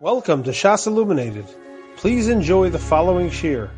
Welcome 0.00 0.44
to 0.44 0.52
Shas 0.52 0.86
Illuminated. 0.86 1.46
Please 1.96 2.28
enjoy 2.28 2.70
the 2.70 2.78
following 2.78 3.30
shir. 3.30 3.68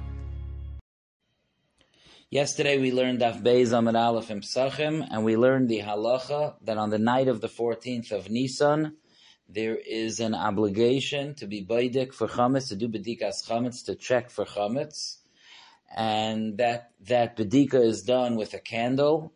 Yesterday 2.29 2.77
we 2.79 2.93
learned 2.93 3.21
Daf 3.21 3.43
Beis 3.43 3.73
Amid 3.73 3.97
Aleph 3.97 4.31
in 4.31 4.43
Psachim, 4.43 5.09
and 5.11 5.25
we 5.25 5.39
learned 5.39 5.71
the 5.71 5.79
halacha 5.79 6.57
that 6.67 6.77
on 6.77 6.91
the 6.91 6.99
night 6.99 7.29
of 7.29 7.41
the 7.41 7.49
14th 7.49 8.13
of 8.13 8.29
Nisan, 8.29 8.99
there 9.49 9.79
is 9.79 10.21
an 10.21 10.35
obligation 10.35 11.35
to 11.37 11.47
be 11.47 11.65
baidik 11.65 12.13
for 12.13 12.29
chametz, 12.29 12.69
to 12.69 12.77
do 12.77 12.87
bedikas 12.87 13.49
chametz, 13.49 13.87
to 13.87 13.95
check 13.95 14.29
for 14.29 14.45
chametz, 14.45 15.21
and 15.97 16.59
that 16.59 16.91
that 17.09 17.35
bedika 17.35 17.83
is 17.83 18.03
done 18.03 18.37
with 18.37 18.53
a 18.53 18.61
candle. 18.61 19.33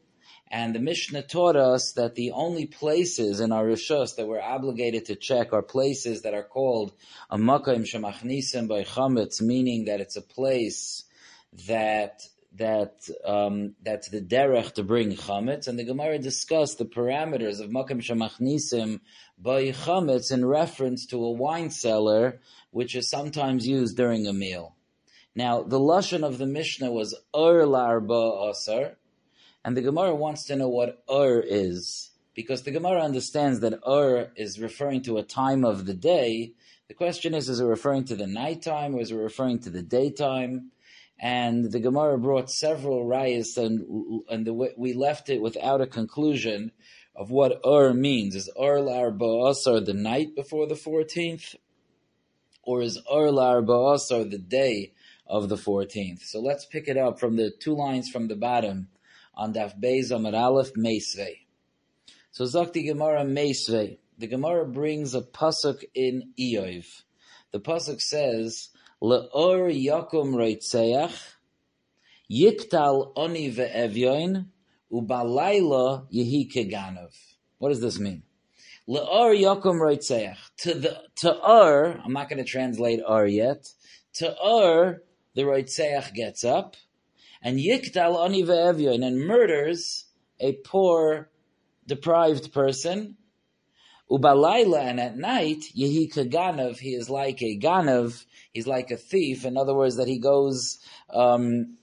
And 0.51 0.75
the 0.75 0.81
Mishnah 0.81 1.23
taught 1.23 1.57
us 1.57 1.93
that 1.93 2.15
the 2.15 2.33
only 2.33 2.67
places 2.67 3.41
in 3.41 3.51
our 3.51 3.65
rishos 3.65 4.17
that 4.17 4.29
we're 4.29 4.41
obligated 4.41 5.07
to 5.07 5.17
check 5.17 5.53
are 5.53 5.63
places 5.63 6.23
that 6.23 6.35
are 6.35 6.45
called 6.45 6.93
a 7.31 7.39
makayim 7.39 7.83
shemachnisim 7.83 8.69
by 8.69 8.85
chametz, 8.85 9.41
meaning 9.41 9.87
that 9.87 10.01
it's 10.01 10.17
a 10.17 10.23
place 10.23 11.05
that 11.67 12.23
that 12.57 13.09
um, 13.25 13.75
that's 13.83 14.09
the 14.11 14.21
derech 14.21 14.75
to 14.75 14.85
bring 14.85 15.13
chametz, 15.17 15.67
and 15.67 15.77
the 15.79 15.85
Gemara 15.85 16.19
discussed 16.19 16.79
the 16.79 16.85
parameters 16.85 17.61
of 17.61 17.71
makam 17.71 18.01
shemachnisim 18.01 19.01
by 19.39 19.73
chametz 19.73 20.31
in 20.31 20.45
reference 20.45 21.07
to 21.07 21.25
a 21.25 21.33
wine 21.33 21.71
cellar, 21.71 22.41
which 22.71 22.95
is 22.95 23.11
sometimes 23.11 23.67
used 23.67 23.97
during 23.97 24.27
a 24.27 24.33
meal. 24.33 24.77
Now, 25.35 25.63
the 25.63 25.81
lashon 25.81 26.25
of 26.25 26.39
the 26.39 26.47
Mishnah 26.47 26.93
was 26.93 27.13
ur 27.35 27.65
larba 27.65 28.51
asar, 28.51 28.97
and 29.65 29.77
the 29.77 29.83
Gemara 29.83 30.15
wants 30.15 30.45
to 30.45 30.57
know 30.57 30.69
what 30.69 31.03
ur 31.11 31.41
is, 31.41 32.11
because 32.35 32.63
the 32.63 32.71
Gemara 32.71 33.03
understands 33.03 33.61
that 33.61 33.81
ur 33.87 34.31
is 34.37 34.61
referring 34.61 35.03
to 35.03 35.19
a 35.19 35.23
time 35.23 35.65
of 35.65 35.87
the 35.87 35.95
day. 35.95 36.53
The 36.89 36.95
question 36.95 37.35
is, 37.35 37.49
is 37.49 37.61
it 37.61 37.65
referring 37.65 38.05
to 38.07 38.17
the 38.17 38.27
nighttime 38.27 38.95
or 38.95 39.01
is 39.01 39.11
it 39.11 39.17
referring 39.17 39.61
to 39.61 39.71
the 39.71 39.83
daytime? 39.83 40.71
and 41.21 41.71
the 41.71 41.81
Gemara 41.81 42.19
brought 42.19 42.51
several 42.51 43.07
rayas, 43.07 43.57
and 43.57 44.23
and 44.29 44.47
the, 44.47 44.75
we 44.77 44.93
left 44.93 45.29
it 45.31 45.41
without 45.41 45.81
a 45.81 45.87
conclusion 45.87 46.73
of 47.15 47.31
what 47.31 47.61
Ur 47.65 47.95
means. 47.95 48.35
Is 48.35 48.51
Ur 48.61 48.81
Lar 48.81 49.11
Ba'asar 49.11 49.85
the 49.85 49.95
night 49.95 50.35
before 50.35 50.67
the 50.67 50.77
fourteenth, 50.77 51.55
or 52.63 52.83
is 52.83 52.99
Ur 53.13 53.31
Lar 53.31 53.63
Ba'asar 53.63 54.31
the 54.31 54.39
day 54.39 54.93
of 55.27 55.49
the 55.49 55.57
fourteenth? 55.57 56.23
So 56.25 56.41
let's 56.41 56.67
pick 56.67 56.89
it 56.89 56.97
up 56.97 57.21
from 57.21 57.37
the 57.37 57.51
two 57.51 57.75
lines 57.75 58.11
from 58.11 58.29
the 58.29 58.37
bottom 58.37 58.89
on 59.37 59.55
Daf 59.55 59.79
Beis 59.81 60.11
Amar 60.11 60.35
Aleph 60.35 60.75
Meisvei. 60.75 61.39
So 62.33 62.45
Zakti 62.45 62.85
Gemara 62.85 63.25
Meisvei. 63.25 63.99
The 64.19 64.27
Gemara 64.27 64.67
brings 64.67 65.15
a 65.15 65.23
pasuk 65.23 65.85
in 65.95 66.33
Iyov. 66.39 66.87
The 67.53 67.61
pasuk 67.61 68.01
says. 68.01 68.71
Le'or 69.03 69.69
yakum 69.71 70.35
reitzeach, 70.35 71.35
yiktal 72.31 73.13
oni 73.17 73.53
ve'evyoin, 73.53 74.47
ubalayla 74.91 76.07
yehi 76.11 76.51
keganov. 76.51 77.15
What 77.59 77.69
does 77.69 77.83
this 77.83 77.99
mean? 77.99 78.23
Le'or 78.89 79.39
yakum 79.39 79.79
reitzeach. 79.79 80.39
To 80.59 80.75
the, 80.75 81.03
to 81.17 81.37
Ur, 81.47 82.01
I'm 82.03 82.15
not 82.15 82.31
going 82.31 82.43
to 82.43 82.51
translate 82.51 83.01
Ur 83.07 83.27
yet, 83.27 83.69
to 84.15 84.35
Ur, 84.43 85.03
the 85.35 85.43
reitzeach 85.43 86.15
gets 86.15 86.43
up, 86.43 86.77
and 87.45 87.59
yiktal 87.59 88.17
oni 88.17 88.43
ve'evyoin, 88.43 89.07
and 89.07 89.21
murders 89.21 90.07
a 90.41 90.55
poor, 90.65 91.31
deprived 91.87 92.53
person, 92.53 93.17
Ubalayla, 94.11 94.81
and 94.81 95.01
at 95.01 95.17
night, 95.17 95.65
Yehi 95.77 96.13
Kaganav, 96.13 96.79
he 96.79 96.95
is 96.95 97.09
like 97.09 97.43
a 97.43 97.59
Ganav, 97.59 98.25
he's 98.53 98.67
like 98.67 98.91
a 98.91 98.97
thief. 98.97 99.45
In 99.45 99.57
other 99.57 99.75
words, 99.75 99.97
that 99.97 100.09
he 100.09 100.19
goes, 100.19 100.79
um, 101.11 101.79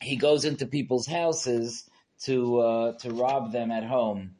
he 0.00 0.16
goes 0.16 0.44
into 0.44 0.66
people's 0.66 1.06
houses 1.06 1.88
to 2.24 2.60
uh, 2.60 2.92
to 2.98 3.10
rob 3.10 3.52
them 3.52 3.70
at 3.70 3.84
home, 3.84 4.36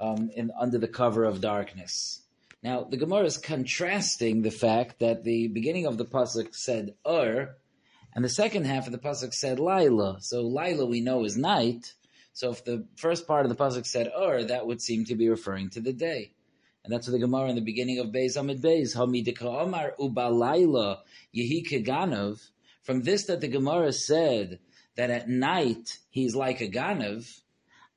um, 0.00 0.30
in 0.34 0.50
under 0.58 0.78
the 0.78 0.88
cover 0.88 1.24
of 1.24 1.40
darkness. 1.40 2.20
Now, 2.62 2.84
the 2.84 2.96
Gemara 2.96 3.24
is 3.24 3.36
contrasting 3.36 4.42
the 4.42 4.50
fact 4.50 5.00
that 5.00 5.24
the 5.24 5.48
beginning 5.48 5.86
of 5.86 5.98
the 5.98 6.06
pasuk 6.06 6.54
said 6.54 6.94
Ur, 7.06 7.56
and 8.14 8.24
the 8.24 8.28
second 8.28 8.64
half 8.64 8.86
of 8.86 8.92
the 8.92 8.98
pasuk 8.98 9.34
said 9.34 9.58
Laila. 9.58 10.18
So 10.20 10.42
Laila 10.42 10.86
we 10.86 11.00
know 11.00 11.24
is 11.24 11.36
night. 11.36 11.94
So 12.32 12.50
if 12.50 12.64
the 12.64 12.86
first 12.96 13.26
part 13.26 13.44
of 13.44 13.50
the 13.50 13.62
pasuk 13.62 13.86
said 13.86 14.10
Ur, 14.16 14.44
that 14.44 14.66
would 14.66 14.80
seem 14.80 15.04
to 15.06 15.16
be 15.16 15.28
referring 15.28 15.70
to 15.70 15.80
the 15.80 15.92
day. 15.92 16.32
And 16.84 16.92
that's 16.92 17.08
what 17.08 17.12
the 17.12 17.18
Gemara 17.18 17.48
in 17.48 17.54
the 17.54 17.60
beginning 17.60 17.98
of 17.98 18.08
Beis 18.08 18.36
Amid 18.36 18.62
Beis, 18.62 18.94
Hamidika 18.94 19.42
Omar 19.42 19.94
Ubalayla 19.98 20.98
Yehi 21.34 21.66
Keganov. 21.66 22.40
From 22.82 23.02
this 23.02 23.24
that 23.24 23.40
the 23.40 23.48
Gemara 23.48 23.92
said 23.92 24.58
that 24.96 25.10
at 25.10 25.28
night 25.28 25.98
he's 26.10 26.36
like 26.36 26.60
a 26.60 26.68
Ganav, 26.68 27.40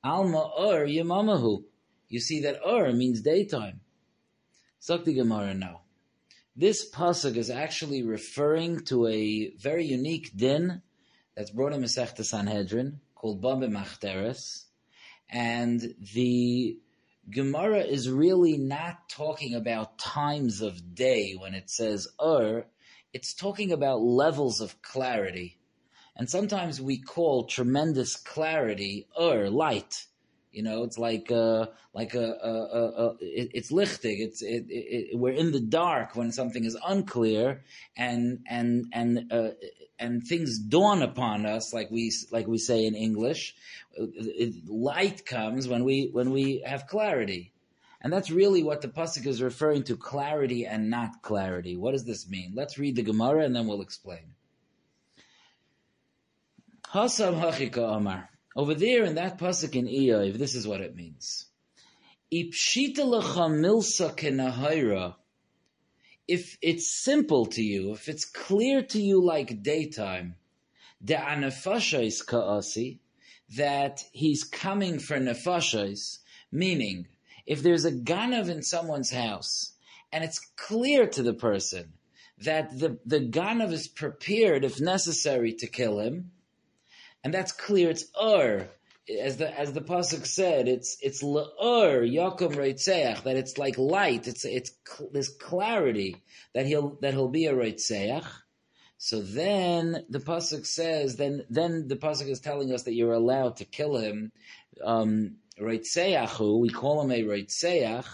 Alma 0.02 0.50
Ur 0.58 0.86
Yamamahu. 0.86 1.64
You 2.08 2.20
see 2.20 2.40
that 2.42 2.60
Ur 2.66 2.92
means 2.92 3.20
daytime. 3.20 3.80
The 4.86 5.12
Gemara 5.12 5.54
now. 5.54 5.82
This 6.60 6.90
pasuk 6.90 7.36
is 7.36 7.50
actually 7.50 8.02
referring 8.02 8.80
to 8.86 9.06
a 9.06 9.50
very 9.58 9.84
unique 9.84 10.36
din 10.36 10.82
that's 11.36 11.52
brought 11.52 11.72
in 11.72 11.80
Masechta 11.80 12.24
Sanhedrin 12.24 12.98
called 13.14 13.40
Baba 13.40 13.68
Machteres, 13.68 14.64
and 15.30 15.94
the 16.16 16.76
Gemara 17.30 17.82
is 17.82 18.10
really 18.10 18.56
not 18.58 19.08
talking 19.08 19.54
about 19.54 20.00
times 20.00 20.60
of 20.60 20.96
day 20.96 21.36
when 21.38 21.54
it 21.54 21.70
says 21.70 22.08
Ur, 22.20 22.66
it's 23.12 23.34
talking 23.34 23.70
about 23.70 24.00
levels 24.00 24.60
of 24.60 24.82
clarity. 24.82 25.60
And 26.16 26.28
sometimes 26.28 26.80
we 26.80 26.98
call 26.98 27.44
tremendous 27.44 28.16
clarity 28.16 29.06
Ur, 29.16 29.48
light. 29.48 30.07
You 30.58 30.64
know, 30.64 30.82
it's 30.82 30.98
like 30.98 31.30
uh, 31.30 31.66
like 31.94 32.14
a, 32.14 32.32
a, 32.42 32.50
a, 32.50 32.82
a 33.04 33.16
it, 33.20 33.50
it's 33.54 33.70
lichtig. 33.70 34.18
It's 34.18 34.42
it, 34.42 34.64
it, 34.68 35.16
we're 35.16 35.32
in 35.32 35.52
the 35.52 35.60
dark 35.60 36.16
when 36.16 36.32
something 36.32 36.64
is 36.64 36.76
unclear, 36.84 37.62
and 37.96 38.40
and 38.50 38.86
and 38.92 39.32
uh, 39.32 39.50
and 40.00 40.26
things 40.26 40.58
dawn 40.58 41.02
upon 41.02 41.46
us, 41.46 41.72
like 41.72 41.92
we 41.92 42.12
like 42.32 42.48
we 42.48 42.58
say 42.58 42.86
in 42.86 42.96
English. 42.96 43.54
Uh, 43.96 44.06
light 44.66 45.24
comes 45.24 45.68
when 45.68 45.84
we 45.84 46.10
when 46.10 46.32
we 46.32 46.64
have 46.66 46.88
clarity, 46.88 47.52
and 48.00 48.12
that's 48.12 48.32
really 48.32 48.64
what 48.64 48.82
the 48.82 48.88
pasuk 48.88 49.28
is 49.28 49.40
referring 49.40 49.84
to: 49.84 49.96
clarity 49.96 50.66
and 50.66 50.90
not 50.90 51.22
clarity. 51.22 51.76
What 51.76 51.92
does 51.92 52.04
this 52.04 52.28
mean? 52.28 52.50
Let's 52.56 52.78
read 52.78 52.96
the 52.96 53.04
Gemara 53.04 53.44
and 53.44 53.54
then 53.54 53.68
we'll 53.68 53.80
explain. 53.80 54.34
Hasam 56.92 57.40
hachika 57.40 57.96
Amar. 57.96 58.28
Over 58.58 58.74
there 58.74 59.04
in 59.04 59.14
that 59.14 59.38
pasuk 59.38 59.76
in 59.76 59.86
Iyov, 59.86 60.36
this 60.36 60.56
is 60.56 60.66
what 60.66 60.80
it 60.80 60.96
means. 60.96 61.46
If 62.28 62.56
it's 66.60 67.04
simple 67.04 67.46
to 67.46 67.62
you, 67.62 67.92
if 67.92 68.08
it's 68.08 68.24
clear 68.24 68.82
to 68.82 69.00
you 69.00 69.24
like 69.24 69.62
daytime, 69.62 70.34
anafashais 71.06 72.26
kaasi, 72.26 72.98
that 73.56 74.02
he's 74.10 74.42
coming 74.42 74.98
for 74.98 75.18
nefashais, 75.18 76.18
meaning 76.50 77.06
if 77.46 77.62
there's 77.62 77.84
a 77.84 77.92
ganav 77.92 78.48
in 78.48 78.64
someone's 78.64 79.12
house 79.12 79.70
and 80.12 80.24
it's 80.24 80.40
clear 80.56 81.06
to 81.06 81.22
the 81.22 81.32
person 81.32 81.92
that 82.38 82.76
the, 82.76 82.98
the 83.06 83.20
ganav 83.20 83.70
is 83.70 83.86
prepared, 83.86 84.64
if 84.64 84.80
necessary, 84.80 85.52
to 85.52 85.68
kill 85.68 86.00
him, 86.00 86.32
and 87.24 87.34
that's 87.34 87.52
clear. 87.52 87.90
It's 87.90 88.04
ur, 88.20 88.68
as 89.20 89.36
the 89.36 89.58
as 89.58 89.72
the 89.72 89.80
pasuk 89.80 90.26
said. 90.26 90.68
It's 90.68 90.96
it's 91.00 91.22
le'ur 91.22 92.06
yakum 92.08 92.54
reitzeach. 92.54 93.24
That 93.24 93.36
it's 93.36 93.58
like 93.58 93.78
light. 93.78 94.28
It's 94.28 94.44
it's 94.44 94.72
this 95.12 95.28
clarity 95.28 96.22
that 96.54 96.66
he'll 96.66 96.98
that 97.00 97.14
he'll 97.14 97.28
be 97.28 97.46
a 97.46 97.54
reitzeach. 97.54 98.26
So 99.00 99.20
then 99.22 100.04
the 100.10 100.18
pasuk 100.18 100.66
says, 100.66 101.16
then 101.16 101.44
then 101.48 101.86
the 101.86 101.96
pasuk 101.96 102.28
is 102.28 102.40
telling 102.40 102.72
us 102.72 102.82
that 102.82 102.94
you're 102.94 103.12
allowed 103.12 103.56
to 103.56 103.64
kill 103.64 103.96
him. 103.96 104.32
Um, 104.84 105.36
reitzeachu, 105.60 106.58
we 106.60 106.68
call 106.68 107.02
him 107.02 107.12
a 107.12 107.22
reitzeach. 107.22 108.06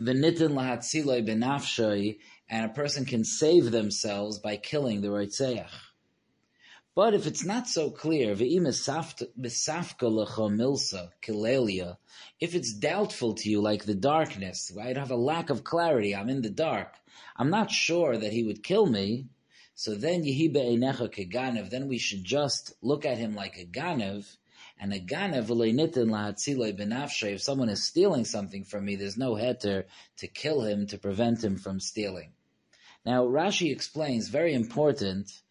V'nitin 0.00 0.52
lahatziloi 0.52 1.26
benafshay, 1.26 2.18
and 2.50 2.70
a 2.70 2.74
person 2.74 3.06
can 3.06 3.24
save 3.24 3.70
themselves 3.70 4.38
by 4.38 4.58
killing 4.58 5.00
the 5.00 5.08
reitzeach. 5.08 5.70
But 6.96 7.12
if 7.12 7.26
it's 7.26 7.44
not 7.44 7.68
so 7.68 7.90
clear, 7.90 8.32
if 8.32 8.40
it's 12.54 12.72
doubtful 12.72 13.34
to 13.34 13.50
you, 13.50 13.60
like 13.60 13.84
the 13.84 13.94
darkness, 13.94 14.72
I'd 14.80 14.96
have 14.96 15.10
a 15.10 15.16
lack 15.16 15.50
of 15.50 15.62
clarity, 15.62 16.16
I'm 16.16 16.30
in 16.30 16.40
the 16.40 16.48
dark, 16.48 16.94
I'm 17.36 17.50
not 17.50 17.70
sure 17.70 18.16
that 18.16 18.32
he 18.32 18.44
would 18.44 18.62
kill 18.62 18.86
me, 18.86 19.26
so 19.74 19.94
then 19.94 20.24
then 21.68 21.86
we 21.86 21.98
should 21.98 22.24
just 22.24 22.72
look 22.80 23.04
at 23.04 23.18
him 23.18 23.34
like 23.34 23.58
a 23.58 23.66
Ganev, 23.66 24.38
And 24.80 24.94
a 24.94 24.98
benafshe, 26.72 27.34
if 27.34 27.42
someone 27.42 27.68
is 27.68 27.84
stealing 27.84 28.24
something 28.24 28.64
from 28.64 28.86
me, 28.86 28.96
there's 28.96 29.18
no 29.18 29.34
heter 29.34 29.84
to 30.16 30.26
kill 30.28 30.62
him 30.62 30.86
to 30.86 30.96
prevent 30.96 31.44
him 31.44 31.58
from 31.58 31.78
stealing. 31.78 32.32
Now 33.04 33.26
Rashi 33.26 33.70
explains, 33.70 34.28
very 34.28 34.54
important, 34.54 35.42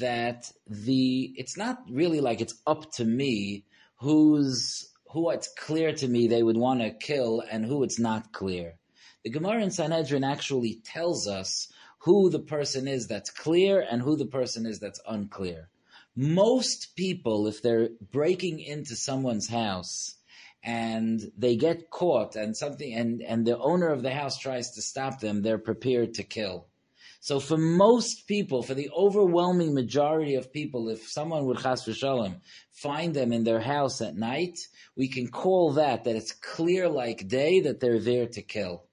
that 0.00 0.50
the 0.66 1.32
it's 1.36 1.56
not 1.56 1.78
really 1.88 2.20
like 2.20 2.40
it's 2.40 2.60
up 2.66 2.90
to 2.92 3.04
me 3.04 3.64
who's 3.96 4.92
who 5.10 5.30
it's 5.30 5.48
clear 5.48 5.92
to 5.92 6.08
me 6.08 6.26
they 6.26 6.42
would 6.42 6.56
want 6.56 6.80
to 6.80 6.90
kill 6.90 7.42
and 7.50 7.64
who 7.64 7.82
it's 7.82 7.98
not 7.98 8.32
clear. 8.32 8.74
The 9.24 9.30
Gemara 9.30 9.62
in 9.62 9.70
Sanhedrin 9.70 10.24
actually 10.24 10.80
tells 10.84 11.26
us 11.26 11.68
who 11.98 12.30
the 12.30 12.40
person 12.40 12.86
is 12.86 13.06
that's 13.06 13.30
clear 13.30 13.80
and 13.80 14.02
who 14.02 14.16
the 14.16 14.26
person 14.26 14.66
is 14.66 14.78
that's 14.78 15.00
unclear. 15.08 15.68
Most 16.14 16.96
people, 16.96 17.46
if 17.46 17.62
they're 17.62 17.90
breaking 18.12 18.60
into 18.60 18.96
someone's 18.96 19.48
house 19.48 20.14
and 20.62 21.20
they 21.36 21.56
get 21.56 21.90
caught 21.90 22.36
and 22.36 22.56
something 22.56 22.92
and, 22.92 23.22
and 23.22 23.46
the 23.46 23.58
owner 23.58 23.88
of 23.88 24.02
the 24.02 24.12
house 24.12 24.38
tries 24.38 24.72
to 24.72 24.82
stop 24.82 25.20
them, 25.20 25.42
they're 25.42 25.58
prepared 25.58 26.14
to 26.14 26.22
kill. 26.22 26.66
So 27.26 27.40
for 27.40 27.58
most 27.58 28.28
people, 28.28 28.62
for 28.62 28.74
the 28.74 28.88
overwhelming 28.96 29.74
majority 29.74 30.36
of 30.36 30.52
people, 30.52 30.88
if 30.88 31.08
someone 31.08 31.44
would 31.46 31.58
chas 31.58 31.84
v'shalom 31.84 32.36
find 32.70 33.14
them 33.14 33.32
in 33.32 33.42
their 33.42 33.58
house 33.58 34.00
at 34.00 34.14
night, 34.14 34.60
we 34.94 35.08
can 35.08 35.26
call 35.26 35.72
that 35.72 36.04
that 36.04 36.14
it's 36.14 36.30
clear 36.30 36.88
like 36.88 37.26
day 37.26 37.58
that 37.62 37.80
they're 37.80 37.98
there 37.98 38.28
to 38.28 38.42
kill. 38.42 38.84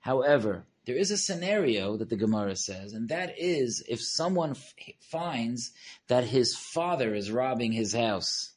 However, 0.00 0.64
there 0.86 0.96
is 0.96 1.10
a 1.10 1.18
scenario 1.18 1.98
that 1.98 2.08
the 2.08 2.16
Gemara 2.16 2.56
says, 2.56 2.94
and 2.94 3.10
that 3.10 3.34
is 3.38 3.84
if 3.86 4.00
someone 4.00 4.52
f- 4.52 4.74
finds 5.10 5.72
that 6.08 6.24
his 6.24 6.56
father 6.56 7.14
is 7.14 7.30
robbing 7.30 7.72
his 7.72 7.92
house. 7.92 8.54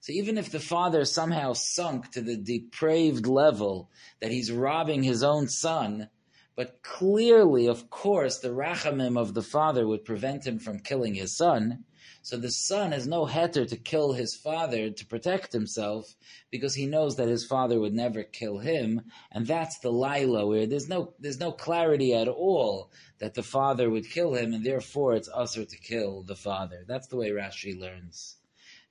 So 0.00 0.14
even 0.14 0.38
if 0.38 0.50
the 0.50 0.58
father 0.58 1.04
somehow 1.04 1.52
sunk 1.52 2.12
to 2.12 2.22
the 2.22 2.38
depraved 2.38 3.26
level 3.26 3.90
that 4.20 4.30
he's 4.30 4.50
robbing 4.50 5.02
his 5.02 5.22
own 5.22 5.48
son, 5.48 6.08
but 6.58 6.82
clearly, 6.82 7.68
of 7.68 7.88
course, 7.88 8.38
the 8.38 8.48
rachamim 8.48 9.16
of 9.16 9.32
the 9.32 9.44
father 9.44 9.86
would 9.86 10.04
prevent 10.04 10.44
him 10.44 10.58
from 10.58 10.80
killing 10.80 11.14
his 11.14 11.36
son. 11.36 11.84
So 12.20 12.36
the 12.36 12.50
son 12.50 12.90
has 12.90 13.06
no 13.06 13.26
heter 13.26 13.64
to 13.68 13.76
kill 13.76 14.12
his 14.12 14.34
father 14.34 14.90
to 14.90 15.06
protect 15.06 15.52
himself 15.52 16.16
because 16.50 16.74
he 16.74 16.86
knows 16.86 17.14
that 17.14 17.28
his 17.28 17.46
father 17.46 17.78
would 17.78 17.94
never 17.94 18.24
kill 18.24 18.58
him, 18.58 19.02
and 19.30 19.46
that's 19.46 19.78
the 19.78 19.92
lila 19.92 20.48
where 20.48 20.66
there's 20.66 20.88
no 20.88 21.14
there's 21.20 21.38
no 21.38 21.52
clarity 21.52 22.12
at 22.12 22.26
all 22.26 22.90
that 23.20 23.34
the 23.34 23.44
father 23.44 23.88
would 23.88 24.10
kill 24.10 24.34
him, 24.34 24.52
and 24.52 24.66
therefore 24.66 25.14
it's 25.14 25.30
usher 25.32 25.64
to 25.64 25.78
kill 25.78 26.24
the 26.24 26.34
father. 26.34 26.84
That's 26.88 27.06
the 27.06 27.18
way 27.18 27.30
Rashi 27.30 27.78
learns. 27.78 28.37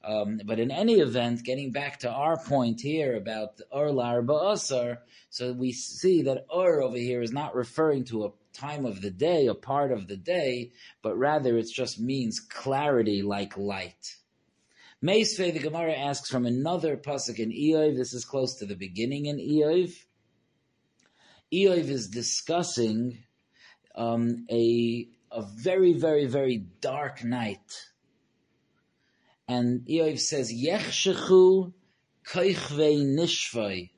Um, 0.07 0.39
but 0.45 0.57
in 0.57 0.71
any 0.71 1.01
event, 1.01 1.44
getting 1.44 1.74
back 1.74 2.00
to 2.00 2.09
our 2.09 2.38
point 2.38 2.80
here 2.80 3.18
about 3.18 3.59
Ur 3.75 3.89
Larba 3.89 4.54
Asar, 4.54 5.00
so 5.30 5.51
we 5.51 5.74
see 5.74 6.21
that 6.21 6.45
Ur 6.56 6.81
over 6.81 6.98
here 6.98 7.21
is 7.21 7.33
not 7.33 7.56
referring 7.56 8.06
to 8.06 8.25
a 8.25 8.31
time 8.54 8.86
of 8.86 9.01
the 9.01 9.12
day, 9.12 9.48
a 9.48 9.54
part 9.54 9.92
of 9.92 10.07
the 10.07 10.15
day, 10.15 10.71
but 11.01 11.18
rather 11.18 11.57
it 11.57 11.68
just 11.69 12.00
means 12.00 12.39
clarity 12.39 13.21
like 13.21 13.57
light. 13.57 14.15
Meisvei, 15.04 15.51
the 15.51 15.59
Gemara 15.59 15.94
asks 15.94 16.30
from 16.30 16.45
another 16.45 16.95
pasuk 16.95 17.38
in 17.38 17.51
Eov. 17.51 17.98
This 17.98 18.13
is 18.13 18.24
close 18.24 18.60
to 18.60 18.65
the 18.65 18.75
beginning 18.75 19.25
in 19.25 19.38
Eov. 19.38 19.94
Eov 21.53 21.89
is 21.89 22.07
discussing 22.07 23.18
um, 23.94 24.45
a 24.50 25.10
a 25.30 25.42
very, 25.42 25.92
very, 25.92 26.25
very 26.25 26.57
dark 26.80 27.25
night 27.25 27.89
and 29.47 29.81
Eov 29.88 30.19
says, 30.19 30.51
Yechshechu 30.51 31.73
koichvei 32.25 33.05
nishvei. 33.05 33.91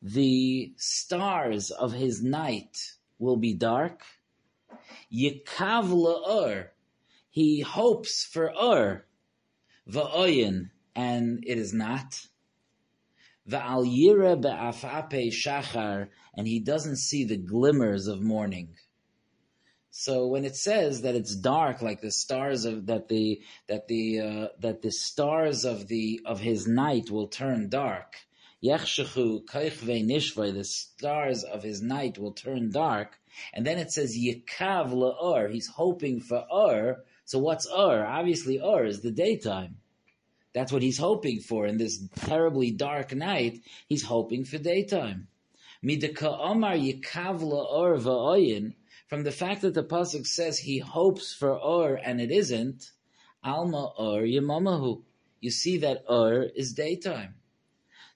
The 0.00 0.72
stars 0.76 1.70
of 1.70 1.92
his 1.92 2.22
night 2.22 2.94
will 3.18 3.36
be 3.36 3.54
dark. 3.54 4.02
Yikav 5.12 5.44
la'ur. 5.92 6.68
He 7.30 7.60
hopes 7.60 8.24
for 8.24 8.52
ur. 8.60 9.04
Va'oyin. 9.88 10.70
And 10.94 11.44
it 11.46 11.58
is 11.58 11.72
not. 11.72 12.26
Va'al 13.48 13.86
yira 13.86 14.40
be'afape 14.40 15.30
shachar. 15.32 16.08
And 16.34 16.48
he 16.48 16.60
doesn't 16.60 16.96
see 16.96 17.24
the 17.24 17.36
glimmers 17.36 18.06
of 18.06 18.22
morning. 18.22 18.76
So 19.94 20.26
when 20.26 20.46
it 20.46 20.56
says 20.56 21.02
that 21.02 21.14
it's 21.14 21.36
dark, 21.36 21.82
like 21.82 22.00
the 22.00 22.10
stars 22.10 22.64
of 22.64 22.86
that 22.86 23.08
the 23.08 23.42
that 23.68 23.88
the 23.88 24.20
uh, 24.20 24.48
that 24.60 24.80
the 24.80 24.90
stars 24.90 25.66
of 25.66 25.86
the 25.86 26.22
of 26.24 26.40
his 26.40 26.66
night 26.66 27.10
will 27.10 27.28
turn 27.28 27.68
dark, 27.68 28.16
Yechshechu 28.64 29.44
kaichve 29.44 30.06
nishvay, 30.06 30.54
the 30.54 30.64
stars 30.64 31.44
of 31.44 31.62
his 31.62 31.82
night 31.82 32.16
will 32.16 32.32
turn 32.32 32.70
dark, 32.70 33.20
and 33.52 33.66
then 33.66 33.78
it 33.78 33.92
says 33.92 34.16
Yikav 34.16 34.94
la'or, 34.94 35.52
he's 35.52 35.68
hoping 35.68 36.20
for 36.20 36.46
Ur. 36.50 37.04
So 37.26 37.38
what's 37.38 37.68
Ur? 37.68 38.06
Obviously 38.06 38.60
Ur 38.60 38.86
is 38.86 39.02
the 39.02 39.10
daytime. 39.10 39.76
That's 40.54 40.72
what 40.72 40.82
he's 40.82 40.98
hoping 40.98 41.40
for 41.40 41.66
in 41.66 41.76
this 41.76 42.02
terribly 42.16 42.70
dark 42.70 43.14
night. 43.14 43.60
He's 43.88 44.04
hoping 44.04 44.46
for 44.46 44.56
daytime. 44.56 45.28
Midaka 45.84 46.38
Omar 46.38 46.76
Yikav 46.76 47.40
la'or 47.40 48.00
va'oyin 48.00 48.72
from 49.12 49.24
the 49.24 49.30
fact 49.30 49.60
that 49.60 49.74
the 49.74 49.84
pasuk 49.84 50.26
says 50.26 50.58
he 50.58 50.78
hopes 50.78 51.34
for 51.34 51.54
or 51.54 51.96
and 51.96 52.18
it 52.18 52.30
isn't, 52.30 52.92
alma 53.44 53.92
or 53.98 54.22
yamamahu. 54.22 55.02
You 55.38 55.50
see 55.50 55.76
that 55.80 56.04
or 56.08 56.44
is 56.44 56.72
daytime. 56.72 57.34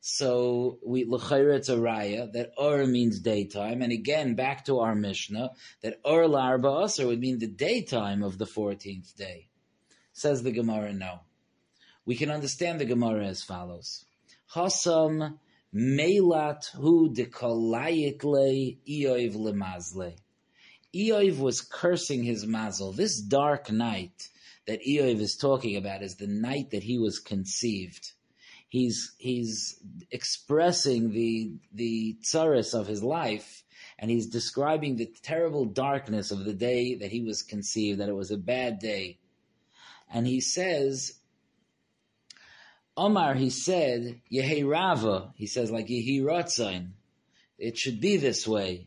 So 0.01 0.79
we 0.83 1.05
l'chayra 1.05 1.57
it's 1.57 1.69
a 1.69 1.77
raya 1.77 2.33
that 2.33 2.53
or 2.57 2.87
means 2.87 3.21
daytime, 3.21 3.83
and 3.83 3.93
again 3.93 4.37
back 4.37 4.65
to 4.65 4.79
our 4.79 4.95
mishnah 4.95 5.51
that 5.83 6.01
or 6.03 6.23
larba 6.23 6.85
asr 6.85 7.07
would 7.07 7.21
mean 7.21 7.41
the 7.41 7.47
daytime 7.47 8.23
of 8.23 8.39
the 8.39 8.47
fourteenth 8.47 9.15
day. 9.19 9.51
Says 10.15 10.45
the 10.45 10.51
Gemara, 10.51 10.95
no. 10.95 11.21
We 12.07 12.17
can 12.17 12.31
understand 12.31 12.81
the 12.81 12.87
Gemara 12.87 13.27
as 13.27 13.43
follows: 13.43 14.07
Hasam 14.55 15.41
meilat 15.75 16.71
hu 16.71 17.13
dekalayit 17.13 18.25
le 18.25 18.49
ioiv 18.89 19.37
lemazle. 19.37 20.15
Eov 20.95 21.39
was 21.39 21.61
cursing 21.61 22.23
his 22.23 22.47
mazel. 22.47 22.93
This 22.93 23.21
dark 23.21 23.71
night 23.71 24.29
that 24.67 24.85
Eov 24.85 25.21
is 25.21 25.37
talking 25.37 25.77
about 25.77 26.03
is 26.03 26.17
the 26.17 26.27
night 26.27 26.71
that 26.71 26.83
he 26.83 26.99
was 26.99 27.19
conceived. 27.19 28.13
He's 28.69 29.15
he's 29.19 29.81
expressing 30.11 31.13
the 31.13 31.53
the 31.73 32.17
tsaris 32.23 32.75
of 32.79 32.87
his 32.87 33.03
life, 33.03 33.63
and 33.99 34.11
he's 34.11 34.27
describing 34.27 34.97
the 34.97 35.13
terrible 35.23 35.65
darkness 35.65 36.31
of 36.31 36.45
the 36.45 36.53
day 36.53 36.97
that 36.97 37.13
he 37.13 37.23
was 37.23 37.43
conceived. 37.43 38.01
That 38.01 38.09
it 38.09 38.17
was 38.17 38.31
a 38.31 38.37
bad 38.37 38.79
day, 38.79 39.19
and 40.13 40.27
he 40.27 40.41
says. 40.41 41.15
Omar, 42.99 43.35
he 43.35 43.51
said, 43.51 44.23
Yehi 44.33 44.67
Rava, 44.67 45.35
he 45.37 45.47
says 45.47 45.71
like 45.71 45.89
Yehi 45.89 46.23
Ratzain. 46.23 46.93
It 47.59 47.77
should 47.77 48.01
be 48.01 48.17
this 48.17 48.49
way. 48.49 48.87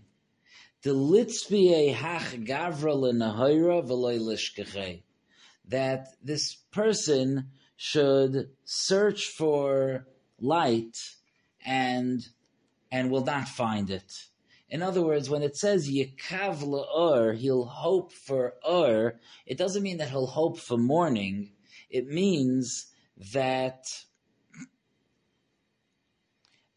That 5.68 6.08
this 6.24 6.56
person 6.72 7.52
should 7.76 8.50
search 8.64 9.26
for 9.26 10.08
light 10.40 10.98
and 11.66 12.28
and 12.92 13.12
will 13.12 13.26
not 13.26 13.48
find 13.50 13.90
it. 13.90 14.12
In 14.70 14.82
other 14.82 15.02
words, 15.02 15.30
when 15.30 15.44
it 15.44 15.58
says 15.58 15.90
yikav 15.90 16.64
la'ur, 16.64 17.36
he'll 17.36 17.66
hope 17.66 18.14
for 18.14 18.54
or, 18.66 19.20
it 19.46 19.58
doesn't 19.58 19.84
mean 19.84 19.98
that 19.98 20.10
he'll 20.10 20.28
hope 20.28 20.60
for 20.60 20.78
morning. 20.78 21.52
It 21.90 22.08
means 22.08 22.88
that 23.34 23.86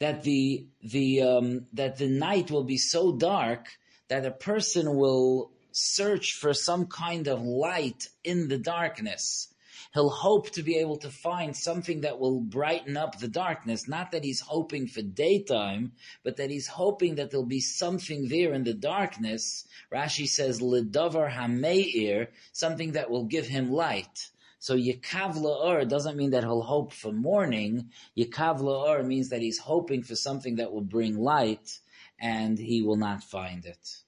that 0.01 0.25
the 0.25 0.67
the 0.83 1.23
um, 1.23 1.67
that 1.73 1.99
the 1.99 2.09
night 2.09 2.51
will 2.51 2.65
be 2.65 2.79
so 2.79 3.15
dark 3.15 3.69
that 4.13 4.27
a 4.27 4.31
person 4.31 4.95
will 4.97 5.51
search 5.71 6.35
for 6.35 6.53
some 6.53 6.87
kind 6.87 7.29
of 7.29 7.41
light 7.41 8.09
in 8.23 8.47
the 8.49 8.59
darkness. 8.59 9.49
He'll 9.95 10.11
hope 10.11 10.51
to 10.51 10.63
be 10.63 10.77
able 10.77 10.99
to 10.99 11.09
find 11.09 11.57
something 11.57 12.03
that 12.03 12.19
will 12.19 12.39
brighten 12.39 12.99
up 12.99 13.19
the 13.19 13.29
darkness. 13.29 13.89
Not 13.89 14.11
that 14.11 14.23
he's 14.23 14.41
hoping 14.41 14.87
for 14.87 15.01
daytime, 15.01 15.93
but 16.25 16.37
that 16.37 16.51
he's 16.51 16.67
hoping 16.67 17.15
that 17.15 17.31
there'll 17.31 17.47
be 17.47 17.61
something 17.61 18.29
there 18.29 18.53
in 18.53 18.65
the 18.65 18.75
darkness. 18.75 19.67
Rashi 19.91 20.29
says, 20.29 20.61
Lidavar 20.61 21.33
Hameir, 21.33 22.29
something 22.53 22.93
that 22.93 23.11
will 23.11 23.25
give 23.25 23.47
him 23.47 23.73
light. 23.73 24.29
So 24.59 24.77
Yikav 24.77 25.37
La'or 25.37 25.89
doesn't 25.89 26.19
mean 26.19 26.33
that 26.33 26.45
he'll 26.45 26.61
hope 26.61 26.93
for 26.93 27.13
morning. 27.13 27.89
Yikav 28.15 28.61
La'or 28.61 29.07
means 29.07 29.31
that 29.31 29.41
he's 29.41 29.59
hoping 29.59 30.03
for 30.03 30.17
something 30.17 30.57
that 30.57 30.71
will 30.71 30.83
bring 30.83 31.17
light 31.17 31.79
and 32.23 32.59
he 32.59 32.83
will 32.83 32.97
not 32.97 33.25
find 33.25 33.65
it. 33.65 34.02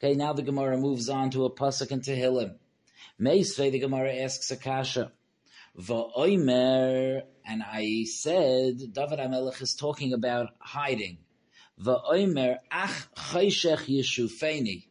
Okay, 0.00 0.14
now 0.14 0.32
the 0.32 0.42
Gemara 0.42 0.76
moves 0.76 1.08
on 1.08 1.30
to 1.30 1.44
a 1.44 1.50
pasuk 1.50 1.90
in 1.90 2.00
Tehillim. 2.00 2.54
Meisvei, 3.20 3.72
the 3.72 3.80
Gemara 3.80 4.14
asks 4.14 4.48
Akasha. 4.52 5.10
kasha. 5.10 5.12
Va'oimer, 5.76 7.22
and 7.44 7.62
I 7.64 8.04
said, 8.04 8.92
David 8.92 9.18
HaMelech 9.18 9.60
is 9.60 9.74
talking 9.74 10.12
about 10.12 10.50
hiding. 10.60 11.18
Va'oimer, 11.82 12.58
ach 12.70 13.08
chayshech 13.16 13.88
yeshufeni. 13.88 14.86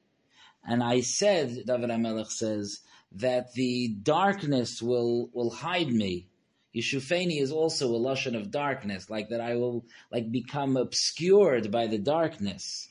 And 0.66 0.84
I 0.84 1.00
said, 1.00 1.64
David 1.66 1.90
HaMelech 1.90 2.30
says, 2.30 2.82
that 3.14 3.54
the 3.54 3.96
darkness 4.04 4.82
will, 4.82 5.30
will 5.34 5.52
hide 5.52 5.90
me. 5.90 6.28
Yeshufeni 6.76 7.42
is 7.42 7.54
also 7.54 7.96
a 7.96 8.00
lashon 8.00 8.36
of 8.36 8.52
darkness, 8.52 9.10
like 9.10 9.30
that 9.30 9.40
I 9.40 9.56
will 9.56 9.86
like 10.12 10.30
become 10.32 10.76
obscured 10.76 11.72
by 11.72 11.88
the 11.88 11.98
darkness. 11.98 12.90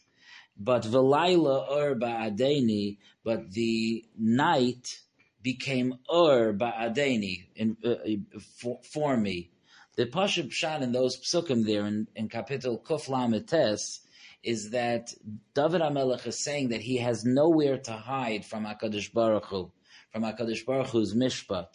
But 0.59 0.83
v'layla 0.85 1.71
ur 1.71 1.95
ba'adeni, 1.97 2.99
but 3.25 3.53
the 3.53 4.05
night 4.19 5.01
became 5.43 5.99
ur 6.13 6.55
ba'adeni 6.55 7.47
in, 7.55 7.77
uh, 7.85 8.39
for, 8.57 8.81
for 8.83 9.17
me. 9.17 9.51
The 9.97 10.07
Pashup 10.07 10.49
Pshat 10.49 10.83
in 10.83 10.93
those 10.93 11.17
psukim 11.17 11.65
there 11.65 11.87
in, 11.87 12.07
in 12.15 12.29
Kapitel 12.29 12.83
Kuf 12.83 13.09
Lametes 13.09 14.01
is 14.43 14.71
that 14.71 15.13
David 15.55 15.81
HaMelech 15.81 16.27
is 16.27 16.39
saying 16.39 16.69
that 16.69 16.81
he 16.81 16.99
has 16.99 17.25
nowhere 17.25 17.79
to 17.79 17.93
hide 17.93 18.45
from 18.45 18.65
HaKadosh 18.65 19.13
Baruch 19.13 19.47
Hu, 19.47 19.73
from 20.13 20.23
HaKadosh 20.23 20.65
Baruch 20.65 20.89
Hu's 20.89 21.15
mishpat. 21.15 21.69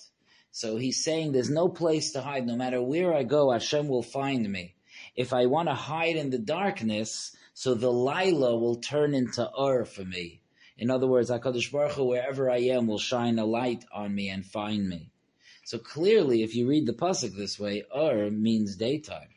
So 0.51 0.77
he's 0.77 1.03
saying 1.03 1.31
there's 1.31 1.49
no 1.49 1.69
place 1.69 2.11
to 2.11 2.21
hide. 2.21 2.45
No 2.45 2.55
matter 2.55 2.81
where 2.81 3.13
I 3.13 3.23
go, 3.23 3.51
Hashem 3.51 3.87
will 3.87 4.03
find 4.03 4.49
me. 4.49 4.75
If 5.15 5.33
I 5.33 5.45
want 5.47 5.69
to 5.69 5.75
hide 5.75 6.15
in 6.15 6.29
the 6.29 6.37
darkness, 6.37 7.35
so 7.53 7.73
the 7.73 7.91
Lila 7.91 8.57
will 8.57 8.77
turn 8.77 9.13
into 9.13 9.49
Ur 9.59 9.85
for 9.85 10.03
me. 10.03 10.41
In 10.77 10.89
other 10.89 11.07
words, 11.07 11.29
HaKadosh 11.29 11.71
Baruch 11.71 11.93
Hu, 11.93 12.05
wherever 12.05 12.49
I 12.49 12.57
am, 12.57 12.87
will 12.87 12.97
shine 12.97 13.37
a 13.37 13.45
light 13.45 13.85
on 13.93 14.15
me 14.15 14.29
and 14.29 14.45
find 14.45 14.87
me. 14.87 15.11
So 15.63 15.77
clearly, 15.77 16.43
if 16.43 16.55
you 16.55 16.67
read 16.67 16.87
the 16.87 16.93
pasuk 16.93 17.35
this 17.35 17.59
way, 17.59 17.83
Ur 17.95 18.31
means 18.31 18.75
daytime. 18.75 19.29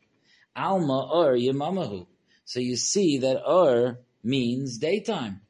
Alma 0.57 1.11
Ur 1.15 1.37
Yemamahu. 1.37 2.07
So 2.45 2.61
you 2.61 2.77
see 2.77 3.19
that 3.19 3.43
Ur 3.47 3.99
means 4.23 4.79
daytime. 4.79 5.43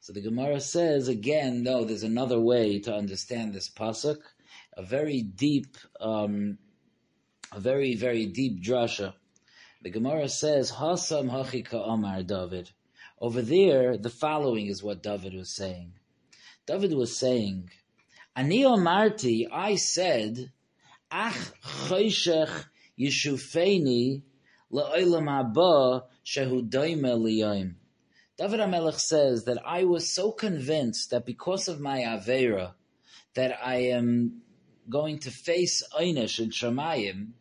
So 0.00 0.12
the 0.12 0.20
Gemara 0.20 0.60
says 0.60 1.08
again, 1.08 1.62
no, 1.62 1.84
there's 1.84 2.02
another 2.02 2.38
way 2.38 2.78
to 2.80 2.94
understand 2.94 3.54
this 3.54 3.70
pasuk, 3.70 4.18
a 4.76 4.82
very 4.82 5.22
deep, 5.22 5.76
um, 5.98 6.58
a 7.50 7.58
very 7.58 7.94
very 7.94 8.26
deep 8.26 8.62
drasha. 8.62 9.14
The 9.84 9.90
Gemara 9.90 10.30
says, 10.30 10.72
Hasam 10.72 11.30
Hachika 11.30 11.86
Amar 11.86 12.22
David. 12.22 12.70
Over 13.20 13.42
there, 13.42 13.98
the 13.98 14.08
following 14.08 14.68
is 14.68 14.82
what 14.82 15.02
David 15.02 15.34
was 15.34 15.54
saying. 15.54 15.92
David 16.64 16.94
was 16.94 17.18
saying, 17.18 17.68
Ani 18.34 18.62
Omarti, 18.62 19.46
I 19.52 19.74
said, 19.74 20.50
Ach 21.12 21.36
Choshech 21.62 22.64
Yeshufeni 22.98 24.22
La'olam 24.72 25.52
Haba 25.54 26.04
Shehu 26.24 26.66
Doime 26.66 27.02
Liyayim. 27.02 27.74
David 28.38 28.60
HaMelech 28.60 28.98
says 28.98 29.44
that 29.44 29.58
I 29.66 29.84
was 29.84 30.14
so 30.14 30.32
convinced 30.32 31.10
that 31.10 31.26
because 31.26 31.68
of 31.68 31.78
my 31.78 31.98
Avera, 31.98 32.72
that 33.34 33.54
I 33.62 33.90
am 33.90 34.40
going 34.88 35.18
to 35.18 35.30
face 35.30 35.82
Einish 35.92 36.38
and 36.38 36.52
Shemayim, 36.52 37.32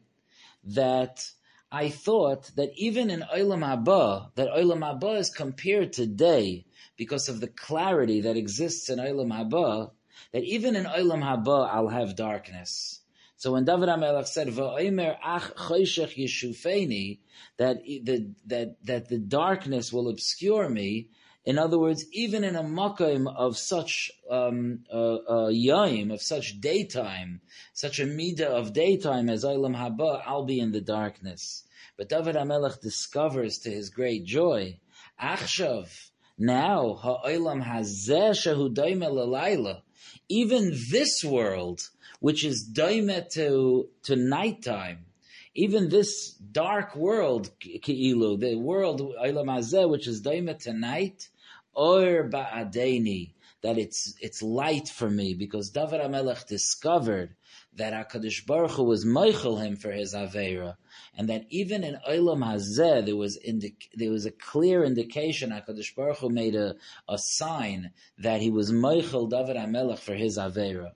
that 0.66 1.26
I 1.74 1.89
thought 1.89 2.51
that 2.56 2.72
even 2.75 3.10
in 3.10 3.22
Olam 3.22 3.65
Haba, 3.65 4.30
that 4.36 4.50
Olam 4.50 4.82
Haba 4.82 5.18
is 5.18 5.32
compared 5.32 5.94
to 5.94 6.06
day 6.06 6.68
because 6.98 7.27
of 7.30 7.39
the 7.39 7.48
clarity 7.48 8.22
that 8.22 8.38
exists 8.38 8.92
in 8.92 9.00
Olam 9.00 9.34
Haba, 9.34 9.89
that 10.34 10.44
even 10.44 10.75
in 10.75 10.86
Olam 10.86 11.24
Haba 11.24 11.68
I'll 11.68 11.88
have 11.88 12.15
darkness. 12.15 13.01
So 13.38 13.53
when 13.53 13.65
David 13.65 13.89
HaMelech 13.89 14.27
said, 14.27 14.50
"Va'omer 14.50 15.18
ach 15.25 15.56
choshech 15.56 16.15
yeshufeni," 16.15 17.18
that 17.58 17.84
the 17.84 18.30
that 18.46 18.77
that 18.86 19.10
the 19.10 19.18
darkness 19.18 19.92
will 19.92 20.10
obscure 20.10 20.70
me. 20.70 21.10
In 21.46 21.60
other 21.60 21.78
words, 21.78 22.06
even 22.14 22.46
in 22.46 22.56
a 22.56 22.64
makom 22.64 23.28
of 23.36 23.58
such 23.58 24.12
um, 24.30 24.86
uh, 24.92 25.16
uh, 25.16 25.50
yaim, 25.50 26.14
of 26.14 26.22
such 26.22 26.62
daytime, 26.62 27.42
such 27.74 28.00
a 28.00 28.06
midah 28.06 28.42
of 28.42 28.72
daytime 28.72 29.30
as 29.30 29.44
Olam 29.44 29.76
Haba, 29.76 30.22
I'll 30.26 30.46
be 30.46 30.60
in 30.60 30.72
the 30.72 30.80
darkness. 30.80 31.64
But 31.98 32.08
David 32.08 32.36
HaMelech 32.36 32.82
discovers 32.82 33.58
to 33.60 33.70
his 33.70 33.90
great 33.90 34.24
joy, 34.24 34.80
Achshav, 35.22 36.12
now 36.38 36.94
ha'olam 36.94 37.64
hazeh 37.64 38.32
shehu 38.32 38.74
doime 38.74 39.82
even 40.30 40.72
this 40.90 41.24
world, 41.24 41.90
which 42.20 42.44
is 42.44 42.68
daime 42.74 43.30
to 43.34 43.90
to 44.04 44.16
nighttime, 44.16 45.06
even 45.54 45.90
this 45.90 46.32
dark 46.32 46.96
world, 46.96 47.52
ki'ilu, 47.60 48.40
the 48.40 48.56
world 48.56 49.02
olam 49.02 49.46
hazeh, 49.46 49.88
which 49.90 50.08
is 50.08 50.22
daime 50.24 50.58
to 50.64 50.74
night, 50.74 51.30
or 51.74 52.30
ba'adeni, 52.30 53.34
that 53.62 53.77
it's 53.77 54.13
it's 54.20 54.42
light 54.42 54.89
for 54.89 55.10
me 55.10 55.34
because 55.34 55.70
David 55.70 56.01
HaMelech 56.01 56.48
discovered 56.48 57.36
that 57.75 57.94
Hakadosh 57.94 58.46
Baruch 58.46 58.72
Hu 58.72 58.84
was 58.84 59.06
meichel 59.06 59.63
him 59.63 59.77
for 59.77 59.92
his 59.92 60.13
avera, 60.13 60.75
and 61.18 61.30
that 61.30 61.46
even 61.50 61.84
in 61.84 61.98
Olam 62.08 62.44
Hazeh 62.44 63.06
there 63.06 63.15
was 63.15 63.39
indic- 63.39 63.89
there 63.96 64.12
was 64.12 64.25
a 64.25 64.32
clear 64.32 64.84
indication 64.84 65.51
Hakadosh 65.51 65.96
Baruch 65.96 66.18
Hu 66.18 66.30
made 66.30 66.56
a, 66.56 66.75
a 67.08 67.18
sign 67.18 67.92
that 68.18 68.42
he 68.42 68.51
was 68.51 68.72
meichel 68.72 69.30
David 69.30 69.56
HaMelech 69.56 70.00
for 70.00 70.13
his 70.13 70.38
avera. 70.38 70.92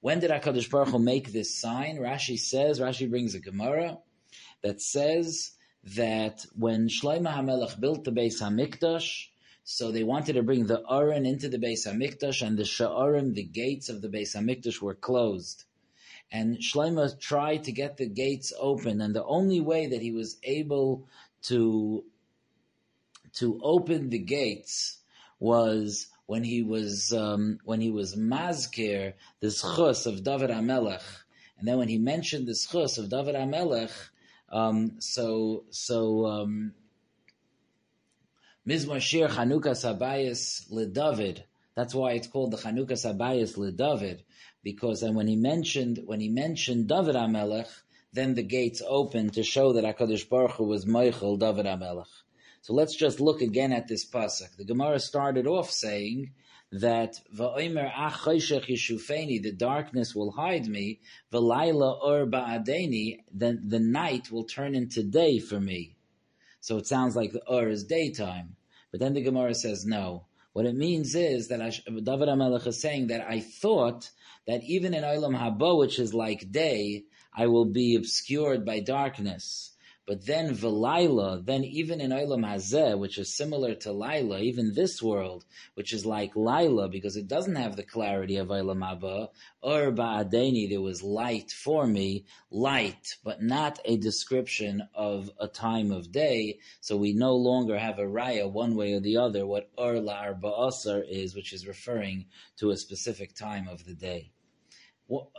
When 0.00 0.20
did 0.20 0.30
Hakadosh 0.30 0.70
Baruch 0.70 0.88
Hu 0.88 0.98
make 0.98 1.32
this 1.32 1.58
sign? 1.58 1.96
Rashi 1.96 2.38
says 2.38 2.78
Rashi 2.78 3.08
brings 3.08 3.34
a 3.34 3.40
Gemara 3.40 3.98
that 4.62 4.80
says 4.80 5.52
that 5.96 6.44
when 6.54 6.88
Shlomo 6.88 7.32
HaMelech 7.32 7.80
built 7.80 8.04
the 8.04 8.12
Beis 8.12 8.40
Hamikdash. 8.40 9.28
So 9.64 9.92
they 9.92 10.02
wanted 10.02 10.34
to 10.34 10.42
bring 10.42 10.66
the 10.66 10.82
Aron 10.90 11.24
into 11.24 11.48
the 11.48 11.58
Beis 11.58 11.86
Hamikdash, 11.86 12.44
and 12.44 12.58
the 12.58 12.64
Sha'arim, 12.64 13.34
the 13.34 13.44
gates 13.44 13.88
of 13.88 14.02
the 14.02 14.08
Beis 14.08 14.34
Hamikdash, 14.34 14.80
were 14.80 14.94
closed. 14.94 15.64
And 16.32 16.58
Shlomo 16.58 17.18
tried 17.18 17.64
to 17.64 17.72
get 17.72 17.96
the 17.96 18.08
gates 18.08 18.52
open, 18.58 19.00
and 19.00 19.14
the 19.14 19.24
only 19.24 19.60
way 19.60 19.86
that 19.86 20.02
he 20.02 20.10
was 20.10 20.36
able 20.42 21.06
to 21.42 22.04
to 23.34 23.58
open 23.62 24.10
the 24.10 24.18
gates 24.18 24.98
was 25.38 26.08
when 26.26 26.44
he 26.44 26.62
was 26.62 27.12
um, 27.12 27.58
when 27.64 27.80
he 27.80 27.90
was 27.90 28.16
mazkir 28.16 29.14
the 29.40 29.48
schus 29.48 30.06
of 30.06 30.24
David 30.24 30.50
Amelech, 30.50 31.02
and 31.58 31.68
then 31.68 31.78
when 31.78 31.88
he 31.88 31.98
mentioned 31.98 32.46
the 32.46 32.52
schus 32.52 32.98
of 32.98 33.10
David 33.10 33.36
Amelech, 33.36 33.92
um, 34.50 35.00
so 35.00 35.64
so. 35.70 36.26
Um, 36.26 36.74
Mizmor 38.64 39.00
Shir 39.00 39.26
Chanukah 39.26 39.74
Sabayis 39.74 40.70
LeDavid. 40.70 41.42
That's 41.74 41.96
why 41.96 42.12
it's 42.12 42.28
called 42.28 42.52
the 42.52 42.56
Chanukah 42.56 42.92
Sabayis 42.92 43.56
LeDavid, 43.56 44.20
because 44.62 45.00
then 45.00 45.16
when 45.16 45.26
he 45.26 45.34
mentioned 45.34 45.98
when 46.06 46.20
he 46.20 46.28
mentioned 46.28 46.86
David 46.86 47.16
Amelech, 47.16 47.66
then 48.12 48.34
the 48.34 48.44
gates 48.44 48.80
opened 48.86 49.32
to 49.32 49.42
show 49.42 49.72
that 49.72 49.82
Hakadosh 49.82 50.28
Baruch 50.28 50.52
Hu 50.52 50.64
was 50.64 50.84
meichel 50.84 51.40
David 51.40 51.66
Amelech. 51.66 52.06
So 52.60 52.72
let's 52.72 52.94
just 52.94 53.18
look 53.18 53.40
again 53.40 53.72
at 53.72 53.88
this 53.88 54.08
pasuk. 54.08 54.56
The 54.56 54.64
Gemara 54.64 55.00
started 55.00 55.48
off 55.48 55.68
saying 55.68 56.30
that 56.70 57.20
Va'omer 57.34 57.90
ach 57.92 58.20
choshech 58.20 58.66
yeshufeni, 58.66 59.42
the 59.42 59.50
darkness 59.50 60.14
will 60.14 60.30
hide 60.30 60.68
me. 60.68 61.00
V'layla 61.32 62.00
or 62.00 62.26
ba'adeni, 62.26 63.24
then 63.32 63.64
the 63.66 63.80
night 63.80 64.30
will 64.30 64.44
turn 64.44 64.76
into 64.76 65.02
day 65.02 65.40
for 65.40 65.58
me. 65.58 65.96
So 66.62 66.78
it 66.78 66.86
sounds 66.86 67.16
like 67.16 67.32
the 67.32 67.42
Ur 67.52 67.68
is 67.68 67.82
daytime. 67.82 68.54
But 68.92 69.00
then 69.00 69.14
the 69.14 69.22
Gemara 69.22 69.52
says 69.52 69.84
no. 69.84 70.26
What 70.52 70.64
it 70.64 70.76
means 70.76 71.16
is 71.16 71.48
that 71.48 71.58
David 71.58 72.28
HaMelech 72.28 72.66
is 72.68 72.80
saying 72.80 73.08
that 73.08 73.26
I 73.28 73.40
thought 73.40 74.08
that 74.46 74.62
even 74.62 74.94
in 74.94 75.02
Olam 75.02 75.36
Haba, 75.36 75.76
which 75.76 75.98
is 75.98 76.14
like 76.14 76.52
day, 76.52 77.02
I 77.34 77.48
will 77.48 77.64
be 77.64 77.96
obscured 77.96 78.64
by 78.64 78.78
darkness. 78.78 79.72
But 80.04 80.26
then 80.26 80.56
Velaila, 80.56 81.46
then 81.46 81.62
even 81.62 82.00
in 82.00 82.10
Olam 82.10 82.44
Hazeh, 82.44 82.98
which 82.98 83.18
is 83.18 83.36
similar 83.36 83.76
to 83.76 83.92
Laila, 83.92 84.40
even 84.40 84.74
this 84.74 85.00
world, 85.00 85.44
which 85.74 85.92
is 85.92 86.04
like 86.04 86.34
Laila, 86.34 86.88
because 86.88 87.16
it 87.16 87.28
doesn't 87.28 87.54
have 87.54 87.76
the 87.76 87.84
clarity 87.84 88.36
of 88.36 88.48
Olam 88.48 88.80
Haba, 88.80 89.28
or 89.62 89.92
Ba'adeni, 89.92 90.68
there 90.68 90.80
was 90.80 91.04
light 91.04 91.52
for 91.52 91.86
me, 91.86 92.24
light, 92.50 93.16
but 93.22 93.42
not 93.42 93.78
a 93.84 93.96
description 93.96 94.82
of 94.92 95.30
a 95.38 95.46
time 95.46 95.92
of 95.92 96.10
day, 96.10 96.58
so 96.80 96.96
we 96.96 97.12
no 97.12 97.36
longer 97.36 97.78
have 97.78 98.00
a 98.00 98.02
raya 98.02 98.50
one 98.50 98.74
way 98.74 98.94
or 98.94 99.00
the 99.00 99.18
other, 99.18 99.46
what 99.46 99.70
Ur 99.78 100.00
Ba'asar 100.00 101.04
is, 101.08 101.36
which 101.36 101.52
is 101.52 101.64
referring 101.64 102.26
to 102.56 102.70
a 102.70 102.76
specific 102.76 103.36
time 103.36 103.68
of 103.68 103.84
the 103.84 103.94
day. 103.94 104.32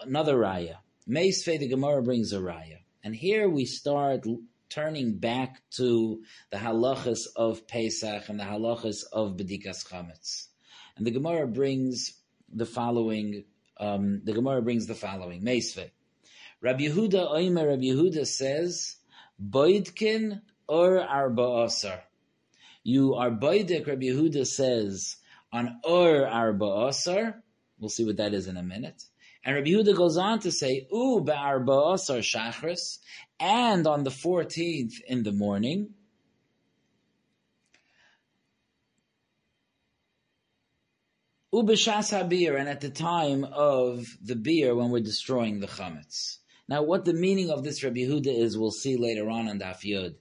Another 0.01 0.37
raya. 0.37 0.77
Meisfei 1.07 1.59
the 1.59 1.67
Gemara 1.67 2.01
brings 2.01 2.31
a 2.31 2.37
raya. 2.37 2.77
And 3.03 3.13
here 3.13 3.49
we 3.49 3.65
start 3.65 4.23
turning 4.73 5.17
back 5.17 5.61
to 5.71 6.23
the 6.49 6.57
halachas 6.57 7.27
of 7.35 7.67
Pesach 7.67 8.29
and 8.29 8.39
the 8.39 8.43
halachas 8.43 9.03
of 9.11 9.37
Bedikas 9.37 9.87
Chametz. 9.87 10.47
And 10.97 11.05
the 11.05 11.11
Gemara 11.11 11.47
brings 11.47 12.13
the 12.51 12.65
following 12.65 13.45
um, 13.77 14.21
the 14.23 14.33
Gemara 14.33 14.61
brings 14.61 14.85
the 14.87 14.95
following: 14.95 15.41
Meisve. 15.43 15.89
Rabbi 16.61 16.85
Yehuda 16.85 17.31
Oimer 17.33 17.67
Rabbi 17.67 17.83
Yehuda 17.83 18.25
says, 18.25 18.95
Boidkin 19.41 20.41
or 20.67 21.01
arba 21.01 21.65
asar. 21.65 22.03
You 22.83 23.15
are 23.15 23.31
boidik, 23.31 23.87
Rabbi 23.87 24.05
Yehuda 24.05 24.45
says, 24.45 25.17
on 25.51 25.79
or 25.83 26.27
arba 26.27 26.87
asar. 26.87 27.43
We'll 27.79 27.89
see 27.89 28.05
what 28.05 28.17
that 28.17 28.33
is 28.33 28.47
in 28.47 28.55
a 28.55 28.63
minute. 28.63 29.03
And 29.43 29.55
Rabbi 29.55 29.71
Yehuda 29.71 29.95
goes 29.95 30.17
on 30.17 30.39
to 30.39 30.51
say, 30.51 30.87
U 30.91 31.23
ba'arba 31.25 31.93
asar 31.93 32.19
shachris, 32.19 32.99
and 33.39 33.85
on 33.85 34.03
the 34.03 34.09
14th 34.09 35.01
in 35.07 35.23
the 35.23 35.33
morning, 35.33 35.89
Ubishas 41.53 42.17
habir, 42.17 42.57
and 42.57 42.67
at 42.67 42.81
the 42.81 42.89
time 42.89 43.43
of 43.43 44.17
the 44.23 44.35
beer 44.35 44.73
when 44.73 44.89
we're 44.89 45.01
destroying 45.01 45.59
the 45.59 45.67
chametz. 45.67 46.37
Now, 46.67 46.81
what 46.81 47.05
the 47.05 47.13
meaning 47.13 47.51
of 47.51 47.63
this 47.63 47.83
Rabbi 47.83 47.99
Yehuda 47.99 48.25
is, 48.25 48.57
we'll 48.57 48.71
see 48.71 48.97
later 48.97 49.29
on 49.29 49.47
in 49.47 49.59
Daf 49.59 49.81
Yud. 49.81 50.15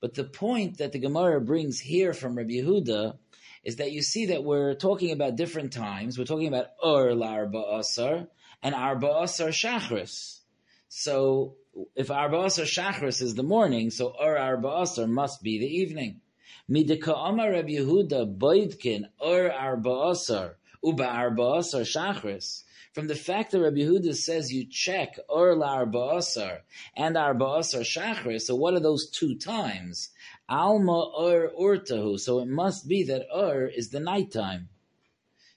But 0.00 0.14
the 0.14 0.24
point 0.24 0.78
that 0.78 0.92
the 0.92 1.00
Gemara 1.00 1.40
brings 1.40 1.80
here 1.80 2.12
from 2.12 2.36
Rabbi 2.36 2.60
Yehuda 2.60 3.16
is 3.64 3.76
that 3.76 3.90
you 3.90 4.02
see 4.02 4.26
that 4.26 4.44
we're 4.44 4.74
talking 4.74 5.10
about 5.10 5.34
different 5.34 5.72
times. 5.72 6.18
We're 6.18 6.24
talking 6.24 6.46
about 6.46 6.66
Ur 6.84 7.14
Larba 7.14 7.80
Asar 7.80 8.28
and 8.66 8.74
Arba 8.74 9.20
Asar 9.22 9.50
Shachris. 9.50 10.40
So, 10.88 11.54
if 11.94 12.10
Arba 12.10 12.46
Asar 12.46 12.64
Shachris 12.64 13.22
is 13.22 13.36
the 13.36 13.44
morning, 13.44 13.90
so 13.90 14.12
Ur 14.20 14.36
Arba 14.36 14.80
Asar 14.80 15.06
must 15.06 15.40
be 15.40 15.60
the 15.60 15.72
evening. 15.82 16.20
Midika 16.68 17.14
Amar 17.16 17.52
Rabbi 17.52 17.74
Yehuda 17.74 18.36
Boidkin 18.36 19.04
Ur 19.24 19.52
Arba 19.52 20.08
Asar 20.10 20.56
Uba 20.82 21.06
Arba 21.06 21.58
Asar 21.58 21.82
Shachris. 21.82 22.64
From 22.92 23.06
the 23.06 23.14
fact 23.14 23.52
that 23.52 23.60
Rabbi 23.60 23.82
Yehuda 23.82 24.16
says 24.16 24.52
you 24.52 24.66
check 24.68 25.16
Ur 25.32 25.62
Arba 25.62 26.16
Asar 26.16 26.62
and 26.96 27.16
Arba 27.16 27.44
Asar 27.58 27.82
Shachris, 27.82 28.42
so 28.42 28.56
what 28.56 28.74
are 28.74 28.80
those 28.80 29.08
two 29.08 29.36
times? 29.36 30.10
Alma 30.48 31.12
Ur 31.20 31.52
Urtahu. 31.56 32.18
So 32.18 32.40
it 32.40 32.48
must 32.48 32.88
be 32.88 33.04
that 33.04 33.28
Ur 33.32 33.66
is 33.68 33.90
the 33.90 34.00
nighttime. 34.00 34.70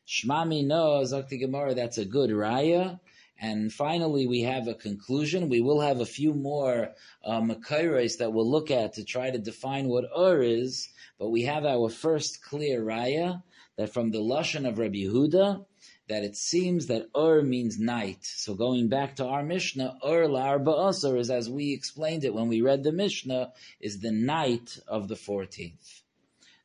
Shmami 0.10 0.66
no 0.66 1.02
Zakti 1.04 1.40
Gemara, 1.40 1.76
that's 1.76 2.00
a 2.00 2.04
good 2.04 2.32
raya. 2.32 3.00
And 3.40 3.72
finally, 3.72 4.26
we 4.26 4.42
have 4.42 4.68
a 4.68 4.74
conclusion. 4.74 5.50
We 5.50 5.62
will 5.62 5.82
have 5.82 6.00
a 6.00 6.06
few 6.06 6.34
more 6.34 6.96
uh, 7.24 7.42
that 7.42 8.32
we'll 8.34 8.50
look 8.50 8.72
at 8.72 8.94
to 8.94 9.04
try 9.04 9.30
to 9.30 9.38
define 9.38 9.88
what 9.88 10.10
Ur 10.18 10.42
is, 10.42 10.90
but 11.20 11.30
we 11.30 11.44
have 11.44 11.64
our 11.64 11.90
first 11.90 12.44
clear 12.44 12.84
raya 12.84 13.44
that 13.78 13.94
from 13.94 14.10
the 14.10 14.18
Lashon 14.18 14.68
of 14.68 14.80
Rabbi 14.80 15.04
Yehuda, 15.04 15.64
that 16.08 16.24
it 16.24 16.36
seems 16.36 16.88
that 16.88 17.10
Ur 17.16 17.44
means 17.44 17.78
night. 17.78 18.26
So 18.26 18.56
going 18.56 18.90
back 18.90 19.18
to 19.18 19.28
our 19.28 19.44
Mishnah, 19.44 20.00
Ur 20.04 20.26
la'arba 20.26 20.90
asar 20.90 21.18
is 21.18 21.30
as 21.30 21.52
we 21.52 21.72
explained 21.72 22.24
it 22.24 22.34
when 22.34 22.48
we 22.48 22.64
read 22.64 22.84
the 22.84 22.92
Mishnah, 22.92 23.54
is 23.80 24.00
the 24.00 24.12
night 24.12 24.80
of 24.88 25.08
the 25.08 25.14
14th. 25.14 26.02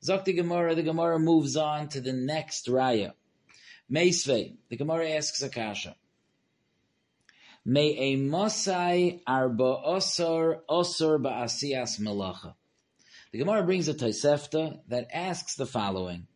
Zakti 0.02 0.34
Gemara, 0.34 0.74
the 0.74 0.82
Gemara 0.82 1.18
moves 1.18 1.58
on 1.58 1.88
to 1.90 2.00
the 2.00 2.14
next 2.14 2.68
raya. 2.68 3.12
Meisvei, 3.90 4.56
the 4.68 4.76
Gemara 4.76 5.10
asks 5.10 5.42
Akasha. 5.42 5.94
May 7.64 7.96
a 7.96 8.16
Mosai 8.16 9.20
arba 9.26 9.80
osor 9.86 10.60
osor 10.68 11.18
ba'asiyas 11.18 12.00
malacha. 12.00 12.54
The 13.32 13.38
Gemara 13.38 13.64
brings 13.64 13.88
a 13.88 13.94
Tosefta 13.94 14.80
that 14.88 15.08
asks 15.12 15.56
the 15.56 15.66
following. 15.66 16.26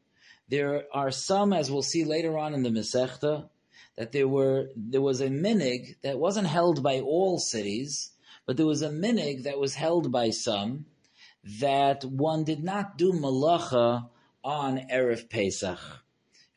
There 0.49 0.85
are 0.93 1.11
some, 1.11 1.53
as 1.53 1.71
we'll 1.71 1.83
see 1.83 2.05
later 2.05 2.39
on 2.39 2.55
in 2.55 2.63
the 2.63 2.71
Masechta, 2.71 3.49
that 3.97 4.13
there 4.13 4.29
were 4.29 4.71
there 4.77 5.03
was 5.03 5.21
a 5.21 5.29
minig 5.29 5.97
that 6.03 6.19
wasn't 6.19 6.47
held 6.47 6.83
by 6.83 7.01
all 7.01 7.39
cities, 7.39 8.11
but 8.47 8.57
there 8.57 8.67
was 8.67 8.83
a 8.83 8.89
minig 8.89 9.43
that 9.43 9.59
was 9.59 9.75
held 9.75 10.11
by 10.13 10.31
some 10.31 10.87
that 11.61 12.05
one 12.05 12.45
did 12.45 12.63
not 12.63 12.97
do 12.97 13.13
malacha 13.13 14.09
on 14.45 14.79
erev 14.91 15.29
Pesach. 15.29 15.79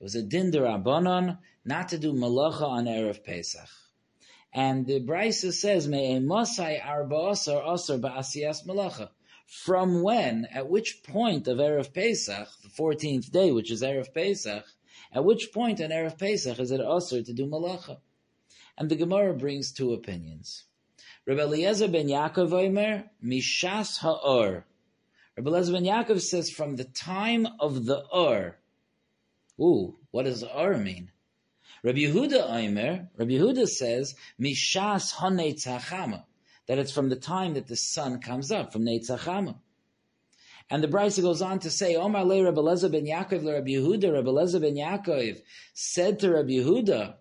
It 0.01 0.03
was 0.05 0.15
a 0.15 0.23
din 0.23 0.51
derabanan 0.51 1.37
not 1.63 1.89
to 1.89 1.99
do 1.99 2.11
malacha 2.11 2.63
on 2.63 2.85
erev 2.85 3.23
Pesach. 3.23 3.69
And 4.51 4.87
the 4.87 4.99
Brisa 4.99 5.53
says, 5.53 5.87
"May 5.87 6.15
a 6.15 6.19
masai 6.19 6.79
arba 6.79 7.29
asar 7.29 7.61
asar 7.71 7.99
ba'asiyas 7.99 8.65
malacha." 8.65 9.11
From 9.45 10.01
when, 10.01 10.45
at 10.45 10.67
which 10.67 11.03
point 11.03 11.47
of 11.47 11.59
Erev 11.59 11.93
Pesach, 11.93 12.47
the 12.63 12.69
14th 12.69 13.29
day, 13.31 13.51
which 13.51 13.69
is 13.69 13.83
Erev 13.83 14.11
Pesach, 14.11 14.65
at 15.13 15.23
which 15.23 15.51
point 15.53 15.79
in 15.79 15.91
Erev 15.91 16.17
Pesach 16.17 16.57
is 16.57 16.71
it 16.71 16.81
also 16.81 17.21
to 17.21 17.31
do 17.31 17.45
malacha? 17.45 17.99
And 18.79 18.89
the 18.89 18.95
Gemara 18.95 19.35
brings 19.35 19.71
two 19.71 19.93
opinions. 19.93 20.63
Rabbi 21.27 21.43
Eliezer 21.43 21.89
ben 21.89 22.07
Yaakov 22.07 22.51
Omer, 22.51 23.11
Mishas 23.23 23.99
Ha'or. 23.99 24.65
Rabbi 25.37 25.47
Eliezer 25.47 25.73
ben 25.73 25.83
Yaakov 25.83 26.21
says 26.21 26.49
from 26.49 26.75
the 26.75 26.85
time 26.85 27.47
of 27.59 27.85
the 27.85 28.03
Ur. 28.11 28.57
Ooh, 29.59 29.97
what 30.11 30.23
does 30.23 30.43
Ur 30.43 30.77
mean? 30.77 31.11
Rabbi 31.83 31.99
Yehuda 31.99 32.49
Omer, 32.49 33.09
Rabbi 33.17 33.31
Yehuda 33.31 33.67
says, 33.67 34.15
Mishas 34.39 35.13
Hanetz 35.13 35.65
Hachama 35.65 36.23
that 36.71 36.79
it's 36.79 36.93
from 36.93 37.09
the 37.09 37.15
time 37.15 37.55
that 37.55 37.67
the 37.67 37.75
sun 37.75 38.21
comes 38.21 38.49
up, 38.49 38.71
from 38.71 38.85
Neitzachama. 38.85 39.55
And 40.69 40.81
the 40.81 40.87
Brisa 40.87 41.21
goes 41.21 41.41
on 41.41 41.59
to 41.59 41.69
say, 41.69 41.95
Omar 41.95 42.23
le 42.23 42.45
Rabbi 42.45 42.61
Lezer 42.61 42.89
ben 42.89 43.05
Yaakov 43.05 43.43
le 43.43 43.55
Rabbi 43.55 43.71
Yehuda, 43.71 44.13
Rabbi 44.13 44.29
Lezer 44.29 44.61
ben 44.61 44.75
Yaakov 44.75 45.41
said 45.73 46.19
to 46.19 46.31
Rabbi 46.31 46.51
Yehuda, 46.51 47.15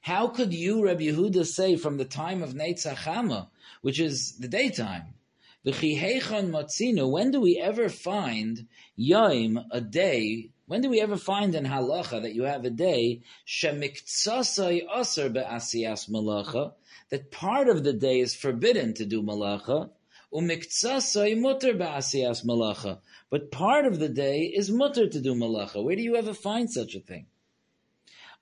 how 0.00 0.26
could 0.26 0.52
you, 0.52 0.84
Rabbi 0.84 1.04
Yehuda, 1.04 1.46
say 1.46 1.76
from 1.76 1.96
the 1.96 2.04
time 2.04 2.42
of 2.42 2.54
Neitzachama, 2.54 3.48
which 3.82 4.00
is 4.00 4.36
the 4.38 4.48
daytime, 4.48 5.14
when 5.62 7.30
do 7.30 7.40
we 7.40 7.58
ever 7.62 7.88
find 7.88 8.66
Yom, 8.96 9.64
a 9.70 9.80
day, 9.80 10.50
when 10.74 10.80
do 10.80 10.90
we 10.90 11.00
ever 11.00 11.16
find 11.16 11.54
in 11.54 11.66
halacha 11.66 12.20
that 12.22 12.34
you 12.34 12.42
have 12.42 12.64
a 12.64 12.70
day, 12.70 13.22
shemiktsasai 13.46 14.82
aser 14.98 15.28
be'asiyas 15.28 16.10
malacha, 16.10 16.72
that 17.10 17.30
part 17.30 17.68
of 17.68 17.84
the 17.84 17.92
day 17.92 18.18
is 18.18 18.34
forbidden 18.34 18.92
to 18.92 19.06
do 19.06 19.22
malacha, 19.22 19.88
umiktsasai 20.32 21.40
mutter 21.40 21.74
ba'asiyas 21.74 22.44
malacha, 22.44 22.98
but 23.30 23.52
part 23.52 23.86
of 23.86 24.00
the 24.00 24.08
day 24.08 24.46
is 24.46 24.68
mutter 24.68 25.08
to 25.08 25.20
do 25.20 25.36
malacha. 25.36 25.80
Where 25.80 25.94
do 25.94 26.02
you 26.02 26.16
ever 26.16 26.34
find 26.34 26.68
such 26.68 26.96
a 26.96 27.00
thing? 27.00 27.26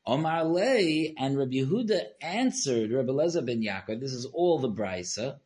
Omar 0.06 0.44
Lei 0.44 1.12
and 1.18 1.36
Rabbi 1.36 1.56
Yehuda 1.56 2.00
answered 2.22 2.92
Rabbi 2.92 3.12
Lezer 3.12 3.44
ben 3.44 3.60
Yaakov, 3.60 4.00
this 4.00 4.14
is 4.14 4.24
all 4.24 4.58
the 4.58 4.70
brisa, 4.70 5.36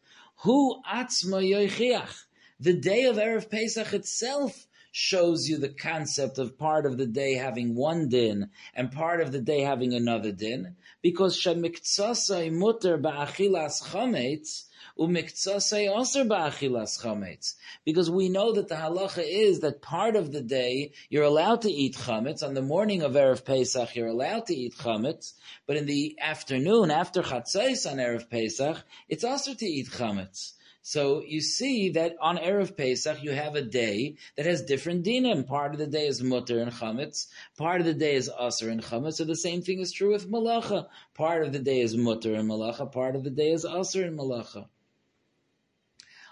who 0.44 0.81
atzma 0.88 1.42
yoichiach, 1.42 2.27
the 2.61 2.75
day 2.75 3.07
of 3.07 3.16
Erev 3.16 3.51
Pesach 3.51 3.92
itself 3.92 4.65
shows 4.98 5.46
you 5.46 5.59
the 5.59 5.68
concept 5.68 6.38
of 6.38 6.56
part 6.56 6.87
of 6.87 6.96
the 6.96 7.06
day 7.06 7.35
having 7.35 7.74
one 7.74 8.09
din 8.09 8.48
and 8.72 8.90
part 8.90 9.20
of 9.20 9.30
the 9.30 9.42
day 9.42 9.61
having 9.61 9.92
another 9.92 10.32
din, 10.32 10.74
because 11.02 11.38
shemiktsasai 11.38 12.50
mutter 12.50 12.96
ba'achilas 12.96 13.82
chametz 13.88 14.64
umiktsasai 14.98 15.94
aser 16.00 16.24
ba'achilas 16.24 16.98
chametz. 16.98 17.56
Because 17.85 18.11
we 18.11 18.30
know 18.30 18.54
that 18.54 18.68
the 18.68 18.74
halacha 18.74 19.22
is 19.22 19.61
that 19.61 19.82
part 19.82 20.16
of 20.16 20.32
the 20.32 20.40
day 20.40 20.92
you're 21.11 21.24
allowed 21.24 21.61
to 21.61 21.70
eat 21.70 21.94
chametz. 21.94 22.42
On 22.42 22.54
the 22.54 22.62
morning 22.62 23.02
of 23.02 23.12
Erev 23.12 23.44
Pesach, 23.44 23.94
you're 23.94 24.09
allowed 24.09 24.46
to 24.46 24.54
eat 24.54 24.78
chametz, 24.78 25.35
but 25.66 25.76
in 25.76 25.85
the 25.85 26.16
afternoon, 26.22 26.90
after 26.90 27.20
chatzais 27.20 27.85
on 27.85 27.98
Erev 27.98 28.30
Pesach, 28.30 28.82
it's 29.11 29.24
also 29.24 29.52
to 29.52 29.66
eat 29.66 29.88
chametz. 29.88 30.54
So 30.88 31.25
you 31.27 31.40
see 31.40 31.88
that 31.90 32.14
on 32.20 32.37
Erev 32.37 32.77
Pesach 32.77 33.20
you 33.20 33.33
have 33.33 33.57
a 33.57 33.61
day 33.61 34.18
that 34.37 34.46
has 34.46 34.62
different 34.62 35.05
dinim. 35.05 35.44
Part 35.44 35.72
of 35.72 35.79
the 35.79 35.87
day 35.88 36.07
is 36.07 36.22
mutter 36.22 36.61
and 36.61 36.70
chametz. 36.70 37.27
Part 37.59 37.81
of 37.81 37.87
the 37.88 37.92
day 37.92 38.14
is 38.14 38.31
aser 38.40 38.70
and 38.70 38.81
chametz. 38.81 39.14
So 39.14 39.25
the 39.25 39.35
same 39.35 39.62
thing 39.62 39.81
is 39.81 39.90
true 39.90 40.12
with 40.12 40.31
malacha. 40.31 40.87
Part 41.14 41.44
of 41.44 41.53
the 41.53 41.59
day 41.59 41.81
is 41.81 41.96
mutter 41.96 42.35
and 42.35 42.49
malacha. 42.49 42.92
Part 42.92 43.16
of 43.16 43.25
the 43.25 43.31
day 43.31 43.51
is 43.51 43.64
aser 43.64 44.05
and 44.05 44.16
malacha. 44.16 44.68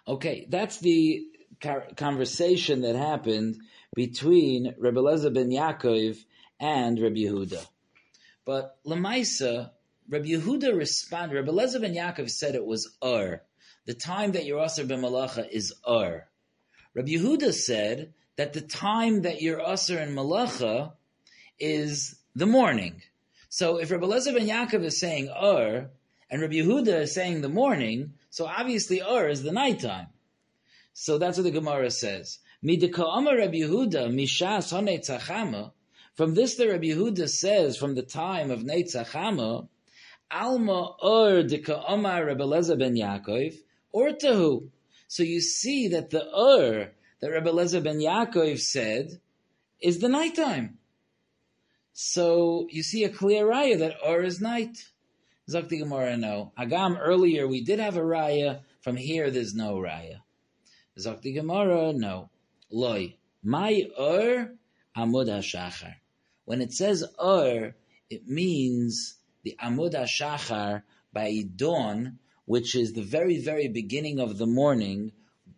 Okay, 0.07 0.47
that's 0.49 0.79
the 0.79 1.27
conversation 1.97 2.83
that 2.83 2.95
happened 2.95 3.57
between 3.97 4.77
Rabbi 4.79 5.01
Lezer 5.01 5.35
ben 5.35 5.51
Yaakov 5.51 6.25
and 6.61 7.01
Rabbi 7.01 7.23
Yehuda. 7.27 7.67
But 8.45 8.77
Lamaisa, 8.87 9.73
Rabbi 10.09 10.27
Yehuda 10.27 10.77
responded, 10.77 11.35
Rabbi 11.35 11.51
Lezer 11.51 11.81
ben 11.81 11.97
Yaakov 11.97 12.31
said 12.31 12.55
it 12.55 12.65
was 12.65 12.97
Ur 13.05 13.43
the 13.87 13.95
time 13.95 14.33
that 14.33 14.45
you're 14.45 14.61
Asr 14.61 14.87
b'malacha 14.87 15.49
is 15.51 15.75
Ur. 15.89 16.27
Rabbi 16.95 17.09
Yehuda 17.09 17.53
said 17.53 18.15
that 18.37 18.53
the 18.53 18.61
time 18.61 19.23
that 19.23 19.43
you're 19.43 19.61
Asr 19.61 20.01
in 20.01 20.15
Malacha 20.15 20.93
is 21.59 22.17
the 22.35 22.47
morning. 22.47 23.03
So 23.49 23.79
if 23.79 23.91
Rabbi 23.91 24.07
Lezer 24.07 24.35
ben 24.35 24.47
Yaakov 24.49 24.85
is 24.85 24.99
saying 24.99 25.29
Ur, 25.29 25.91
and 26.31 26.41
Rabbi 26.41 26.55
Yehuda 26.55 27.03
is 27.03 27.15
saying 27.15 27.41
the 27.41 27.49
morning, 27.49 28.15
so 28.31 28.47
obviously 28.47 29.01
Ur 29.01 29.29
is 29.29 29.43
the 29.43 29.53
nighttime. 29.53 30.07
So 30.93 31.19
that's 31.19 31.37
what 31.37 31.45
the 31.45 31.51
Gemara 31.51 31.91
says. 31.91 32.39
Rabbi 32.63 32.87
From 36.15 36.35
this, 36.35 36.55
the 36.55 36.69
Rabbi 36.69 36.85
Yehuda 36.85 37.29
says, 37.29 37.77
from 37.77 37.95
the 37.95 38.03
time 38.03 38.51
of 38.51 38.61
Neitzachama, 38.61 39.69
Alma 40.31 40.97
Dika 41.03 41.85
Omar 41.89 42.25
Rebbe 42.25 42.45
Lezer 42.45 42.79
ben 42.79 42.95
Yaakov, 42.97 43.55
Urtahu. 43.95 44.69
So 45.09 45.23
you 45.23 45.41
see 45.41 45.89
that 45.89 46.11
the 46.11 46.25
Ur 46.37 46.93
that 47.21 47.31
Rebbe 47.31 47.51
Lezer 47.51 47.83
ben 47.83 47.99
Yaakov 47.99 48.59
said 48.59 49.21
is 49.81 49.99
the 49.99 50.09
nighttime. 50.09 50.79
So 51.93 52.67
you 52.71 52.83
see 52.83 53.05
a 53.05 53.09
clear 53.09 53.47
raya 53.47 53.79
that 53.79 53.97
Ur 54.07 54.23
is 54.23 54.41
night. 54.41 54.79
Zakti 55.49 55.79
Gemara, 55.79 56.17
no. 56.17 56.53
Agam, 56.59 56.99
earlier 57.01 57.47
we 57.47 57.63
did 57.63 57.79
have 57.79 57.97
a 57.97 58.01
raya. 58.01 58.61
From 58.81 58.97
here, 58.97 59.31
there's 59.31 59.55
no 59.55 59.77
raya. 59.77 60.21
Zakti 60.99 61.35
Gemara, 61.35 61.93
no. 61.93 62.31
Loi. 62.71 63.17
My 63.43 63.87
Ur, 63.99 64.55
Amud 64.97 65.29
HaShachar. 65.29 65.95
When 66.45 66.61
it 66.61 66.73
says 66.73 67.05
Ur, 67.23 67.75
it 68.11 68.27
means 68.27 69.17
the 69.43 69.57
Amud 69.63 69.95
HaShachar 69.95 70.83
by 71.13 71.45
dawn, 71.55 72.19
which 72.47 72.75
is 72.75 72.93
the 72.93 73.03
very, 73.03 73.39
very 73.39 73.69
beginning 73.69 74.21
of 74.21 74.39
the 74.39 74.47
morning, 74.47 75.13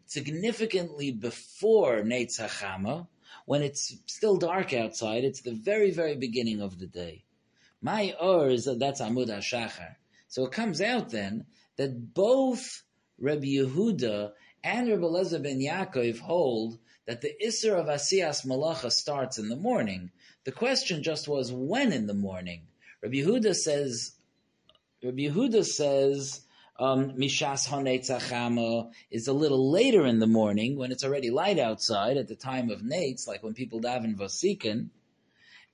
significantly 0.07 1.11
before 1.11 2.03
Neitz 2.03 2.41
HaChama, 2.41 3.07
when 3.45 3.63
it's 3.63 3.97
still 4.07 4.37
dark 4.37 4.73
outside, 4.73 5.25
it's 5.25 5.43
the 5.43 5.53
very, 5.53 5.91
very 5.91 6.17
beginning 6.17 6.61
of 6.61 6.79
the 6.79 6.87
day. 6.87 7.25
My 7.81 8.15
Ur 8.23 8.49
is 8.49 8.65
that 8.65 8.79
that's 8.79 9.01
Amud 9.01 9.29
HaShachar. 9.29 9.97
So 10.29 10.47
it 10.47 10.53
comes 10.53 10.81
out 10.81 11.11
then 11.11 11.47
that 11.77 12.15
both 12.15 12.83
Rabbi 13.19 13.47
Yehuda 13.47 14.33
and 14.65 14.89
Rabbi 14.89 15.03
Lezer 15.03 15.43
ben 15.43 15.61
Yaakov 15.61 16.19
hold 16.19 16.79
that 17.07 17.21
the 17.21 17.33
Isser 17.45 17.79
of 17.79 17.87
Asiyas 17.87 18.45
Malacha 18.45 18.91
starts 18.91 19.39
in 19.39 19.49
the 19.49 19.57
morning. 19.57 20.11
The 20.45 20.53
question 20.53 21.03
just 21.03 21.29
was 21.29 21.53
when 21.53 21.93
in 21.93 22.07
the 22.07 22.15
morning. 22.15 22.63
Rabbi 23.03 23.17
Yehuda 23.17 23.55
says, 23.55 24.13
Rabbi 25.03 25.29
Yehuda 25.29 25.65
says, 25.65 26.41
um, 26.79 27.13
Mishas 27.13 27.69
Hanetzachama 27.69 28.91
is 29.11 29.29
a 29.29 29.33
little 29.33 29.71
later 29.71 30.05
in 30.07 30.19
the 30.19 30.27
morning 30.27 30.77
when 30.77 30.93
it's 30.93 31.05
already 31.05 31.31
light 31.31 31.59
outside 31.59 32.17
at 32.17 32.29
the 32.29 32.37
time 32.37 32.71
of 32.71 32.83
Nates, 32.83 33.27
like 33.27 33.43
when 33.43 33.55
people 33.55 33.81
daven 33.81 34.17
Vasikin. 34.17 34.91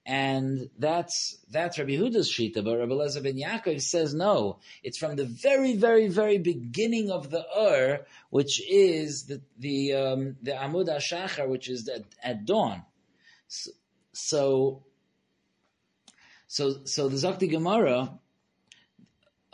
And 0.04 0.68
that's 0.78 1.38
that's 1.48 1.78
Rabbi 1.78 1.92
Huda's 1.92 2.28
shita, 2.28 2.64
but 2.64 2.76
Rabbi 2.76 2.92
Lezer 2.92 3.22
ben 3.22 3.36
Yaakov 3.36 3.80
says 3.80 4.12
no. 4.12 4.58
It's 4.82 4.98
from 4.98 5.14
the 5.14 5.24
very, 5.24 5.76
very, 5.76 6.08
very 6.08 6.38
beginning 6.38 7.12
of 7.12 7.30
the 7.30 7.44
Ur, 7.56 8.04
which 8.30 8.60
is 8.68 9.26
the 9.26 9.42
the 9.58 9.94
um, 9.94 10.36
the 10.42 10.52
Amud 10.52 10.88
Hashachar, 10.88 11.48
which 11.48 11.68
is 11.68 11.88
at, 11.88 12.02
at 12.20 12.44
dawn. 12.44 12.82
So, 13.46 13.70
so, 14.12 14.82
so, 16.48 16.84
so 16.84 17.08
the 17.08 17.16
Zakti 17.16 17.48
Gemara. 17.48 18.18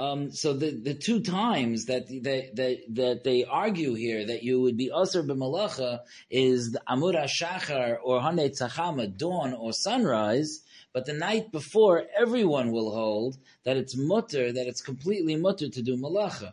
Um, 0.01 0.31
so 0.31 0.53
the, 0.53 0.71
the 0.71 0.95
two 0.95 1.21
times 1.21 1.87
that 1.87 2.07
they, 2.07 2.51
that, 2.55 2.79
that 2.95 3.25
they 3.25 3.45
argue 3.45 3.95
here 3.95 4.25
that 4.25 4.45
you 4.45 4.61
would 4.61 4.77
be 4.77 4.91
Asr 4.95 5.27
b'malacha 5.27 6.01
is 6.31 6.71
the 6.71 6.83
Amur 6.87 7.15
Shachar 7.15 7.99
or 8.05 8.23
Hane 8.23 8.49
Tzachama, 8.51 9.17
dawn 9.17 9.55
or 9.55 9.73
sunrise, 9.73 10.61
but 10.93 11.05
the 11.05 11.15
night 11.15 11.51
before 11.51 12.05
everyone 12.17 12.71
will 12.71 12.93
hold 12.93 13.39
that 13.65 13.77
it's 13.77 13.97
mutter, 13.97 14.53
that 14.53 14.69
it's 14.69 14.83
completely 14.83 15.35
mutter 15.35 15.69
to 15.69 15.83
do 15.83 15.97
malacha. 15.97 16.53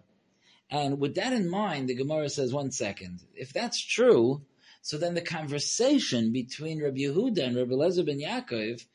And 0.72 1.00
with 1.00 1.14
that 1.16 1.32
in 1.32 1.48
mind, 1.48 1.88
the 1.88 1.96
Gemara 1.96 2.30
says, 2.30 2.52
one 2.52 2.72
second, 2.72 3.22
if 3.36 3.54
that's 3.54 3.80
true, 3.80 4.42
so 4.82 4.98
then 4.98 5.14
the 5.14 5.22
conversation 5.22 6.32
between 6.32 6.82
Rabbi 6.82 6.98
Yehuda 6.98 7.46
and 7.46 7.56
Rabbi 7.56 7.74
Lezer 7.74 8.06
ben 8.06 8.20
Yaakov 8.20 8.86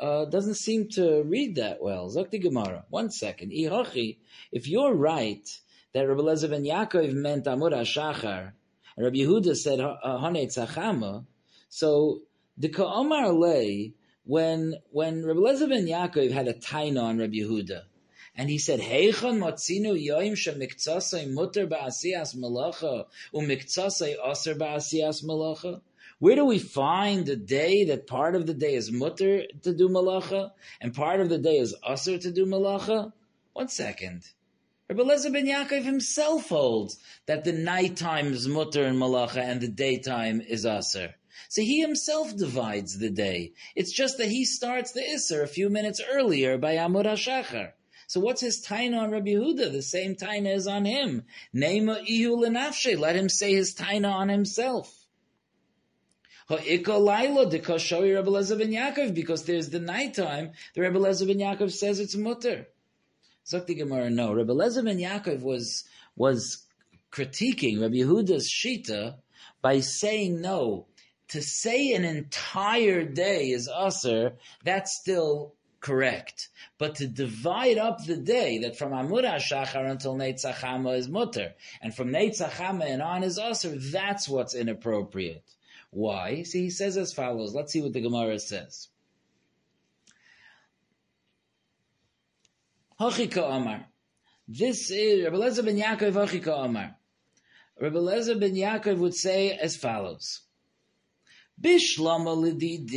uh, 0.00 0.24
doesn't 0.24 0.54
seem 0.54 0.88
to 0.88 1.22
read 1.22 1.56
that 1.56 1.82
well. 1.82 2.10
Zakti 2.10 2.40
Gemara. 2.40 2.84
One 2.88 3.10
second. 3.10 3.52
Ihachi, 3.52 4.18
if 4.50 4.66
you're 4.66 4.94
right 4.94 5.46
that 5.92 6.08
Rabbi 6.08 6.20
Lezer 6.20 6.50
ben 6.50 6.64
Yaakov 6.64 7.12
meant 7.12 7.46
Amur 7.46 7.70
HaShachar, 7.70 8.52
and 8.96 9.04
Rabbi 9.04 9.18
Yehuda 9.18 9.56
said 9.56 9.78
Hane 9.78 10.48
Tzachama, 10.48 11.24
so 11.68 12.20
the 12.56 12.68
Ka'omar 12.68 13.38
lay, 13.38 13.94
when, 14.24 14.74
when 14.90 15.24
Rabbi 15.24 15.40
Lezer 15.40 15.68
ben 15.68 15.86
Yaakov 15.86 16.30
had 16.30 16.48
a 16.48 16.54
taina 16.54 17.02
on 17.02 17.18
Rabbi 17.18 17.38
Yehuda, 17.38 17.82
and 18.36 18.48
he 18.48 18.58
said, 18.58 18.80
Heichon 18.80 19.38
motzinu 19.38 20.00
yoim 20.00 20.32
shemiktsasei 20.32 21.30
mutter 21.30 21.66
ba'asiyas 21.66 22.36
malacha, 22.36 23.06
umiktsasei 23.34 24.14
aser 24.24 24.54
ba'asiyas 24.54 25.24
malacha? 25.24 25.80
Where 26.20 26.36
do 26.36 26.44
we 26.44 26.58
find 26.58 27.24
the 27.24 27.34
day 27.34 27.84
that 27.84 28.06
part 28.06 28.34
of 28.34 28.46
the 28.46 28.52
day 28.52 28.74
is 28.74 28.92
mutter 28.92 29.44
to 29.62 29.72
do 29.74 29.88
malacha 29.88 30.52
and 30.78 30.94
part 30.94 31.20
of 31.20 31.30
the 31.30 31.38
day 31.38 31.56
is 31.56 31.74
usr 31.88 32.20
to 32.20 32.30
do 32.30 32.44
malacha? 32.44 33.14
One 33.54 33.68
second. 33.68 34.24
Rabbi 34.90 35.00
Lezer 35.00 35.32
ben 35.32 35.46
Yaakov 35.46 35.82
himself 35.82 36.50
holds 36.50 36.98
that 37.24 37.44
the 37.44 37.52
nighttime 37.52 38.34
is 38.34 38.46
mutter 38.46 38.84
and 38.84 38.98
malacha 38.98 39.38
and 39.38 39.62
the 39.62 39.68
daytime 39.68 40.42
is 40.42 40.66
usr. 40.66 41.14
So 41.48 41.62
he 41.62 41.80
himself 41.80 42.36
divides 42.36 42.98
the 42.98 43.08
day. 43.08 43.54
It's 43.74 43.92
just 43.92 44.18
that 44.18 44.28
he 44.28 44.44
starts 44.44 44.92
the 44.92 45.00
isser 45.00 45.42
a 45.42 45.46
few 45.46 45.70
minutes 45.70 46.02
earlier 46.12 46.58
by 46.58 46.74
Amud 46.74 47.06
HaShachar. 47.06 47.72
So 48.08 48.20
what's 48.20 48.42
his 48.42 48.62
taina 48.62 48.98
on 48.98 49.10
Rabbi 49.10 49.30
Yehuda? 49.30 49.72
The 49.72 49.80
same 49.80 50.16
taina 50.16 50.54
is 50.54 50.66
on 50.66 50.84
him. 50.84 51.22
Neima 51.54 52.04
ihu 52.06 52.36
lenafshe. 52.36 52.98
Let 52.98 53.16
him 53.16 53.30
say 53.30 53.54
his 53.54 53.74
taina 53.74 54.12
on 54.12 54.28
himself. 54.28 54.94
Ha'ika 54.94 54.98
laila 54.98 54.98
dekashari 54.98 54.98
Rebbe 54.98 55.38
Lezer 55.38 55.68
ben 55.70 56.39
Yaakov, 56.39 56.39
because 59.14 59.44
there's 59.44 59.70
the 59.70 59.78
nighttime, 59.78 60.50
the 60.74 60.80
Rebbe 60.80 60.98
Lezer 60.98 61.28
ben 61.28 61.38
Yaakov 61.38 61.70
says 61.70 62.00
it's 62.00 62.16
mutter. 62.16 62.66
Zakti 63.46 63.76
Gemara, 63.76 64.10
no. 64.10 64.32
Rebbe 64.32 64.52
Lezer 64.52 64.84
ben 64.84 64.98
Yaakov 64.98 65.42
was, 65.42 65.84
was 66.16 66.66
critiquing 67.12 67.80
Rabbi 67.80 67.98
Yehuda's 67.98 68.50
shita 68.50 69.14
by 69.62 69.78
saying 69.78 70.40
no. 70.40 70.88
To 71.28 71.40
say 71.40 71.92
an 71.92 72.04
entire 72.04 73.04
day 73.04 73.50
is 73.50 73.68
usher, 73.68 74.32
that's 74.64 74.98
still 74.98 75.54
correct. 75.78 76.48
But 76.78 76.96
to 76.96 77.06
divide 77.06 77.78
up 77.78 78.04
the 78.04 78.16
day, 78.16 78.58
that 78.58 78.76
from 78.76 78.90
Amud 78.90 79.22
HaShachar 79.22 79.88
until 79.88 80.16
Neitzachama 80.16 80.98
is 80.98 81.08
mutter, 81.08 81.54
and 81.80 81.94
from 81.94 82.08
Neitzachama 82.10 82.86
and 82.86 83.02
on 83.02 83.22
is 83.22 83.38
usher, 83.38 83.76
that's 83.76 84.28
what's 84.28 84.56
inappropriate. 84.56 85.44
Why? 85.90 86.44
See, 86.44 86.62
he 86.62 86.70
says 86.70 86.96
as 86.96 87.12
follows. 87.12 87.54
Let's 87.54 87.72
see 87.72 87.82
what 87.82 87.92
the 87.92 88.00
Gemara 88.00 88.38
says. 88.38 88.88
Hachika 93.00 93.50
Amar. 93.50 93.86
This 94.46 94.90
is 94.90 95.24
Rabbi 95.24 95.36
Lezer 95.36 95.64
ben 95.64 95.76
Yaakov 95.76 96.12
Hachika 96.12 96.64
Amar. 96.64 96.96
Rabbi 97.80 97.96
Lezer 97.96 98.38
ben 98.38 98.54
Yaakov 98.54 98.98
would 98.98 99.14
say 99.14 99.52
as 99.52 99.76
follows. 99.76 100.42
Bishlama 101.60 102.36
lididi. 102.36 102.96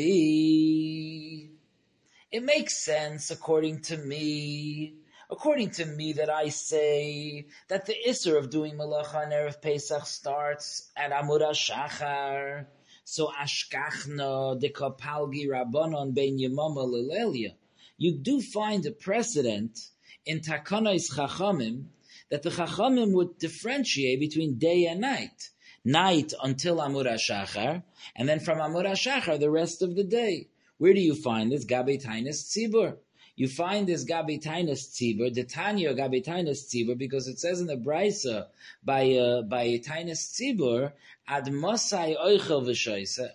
It 2.31 2.43
makes 2.43 2.83
sense 2.83 3.31
according 3.31 3.81
to 3.83 3.97
me 3.97 4.95
according 5.33 5.71
to 5.71 5.85
me 5.85 6.13
that 6.13 6.29
I 6.29 6.49
say 6.49 7.47
that 7.67 7.87
the 7.87 7.95
Isser 8.07 8.37
of 8.37 8.51
doing 8.51 8.75
Malacha 8.75 9.23
and 9.23 9.31
Erev 9.31 9.61
Pesach 9.61 10.05
starts 10.05 10.91
at 10.95 11.11
Amud 11.11 11.41
Shachar. 11.41 12.67
So 13.03 13.31
ashkachna 13.31 14.59
de 14.59 14.69
kapalgi 14.69 15.47
rabbanon 15.47 16.13
ben 16.13 16.37
yemama. 16.39 17.55
You 17.97 18.17
do 18.17 18.41
find 18.41 18.85
a 18.85 18.91
precedent 18.91 19.77
in 20.25 20.39
takanais 20.39 21.11
chachamim 21.13 21.85
that 22.29 22.43
the 22.43 22.49
chachamim 22.49 23.11
would 23.11 23.37
differentiate 23.37 24.19
between 24.19 24.57
day 24.57 24.85
and 24.85 25.01
night. 25.01 25.49
Night 25.85 26.33
until 26.41 26.79
Amur 26.79 27.03
Shachar, 27.03 27.83
and 28.15 28.29
then 28.29 28.39
from 28.39 28.61
Amur 28.61 28.83
Shachar 28.83 29.37
the 29.37 29.51
rest 29.51 29.81
of 29.81 29.95
the 29.95 30.03
day. 30.05 30.47
Where 30.77 30.93
do 30.93 31.01
you 31.01 31.13
find 31.13 31.51
this? 31.51 31.65
Gabe 31.65 32.01
Tainus 32.01 32.47
Tzibur. 32.47 32.97
You 33.35 33.47
find 33.47 33.87
this 33.87 34.05
Gabi 34.05 34.41
Tainus 34.41 34.91
Tzibur, 34.91 35.33
the 35.33 35.43
Tanya 35.43 35.95
Gabi 35.95 36.23
Tainus 36.23 36.67
Tzibur, 36.67 36.95
because 36.95 37.27
it 37.27 37.39
says 37.39 37.59
in 37.59 37.67
the 37.67 37.75
Brisa 37.75 38.47
by 38.83 39.11
uh, 39.13 39.41
by 39.41 39.65
Tainus 39.79 40.31
Tzibur, 40.31 40.91
Ad 41.27 41.45
Mosai 41.45 42.15
Oichel 42.15 42.63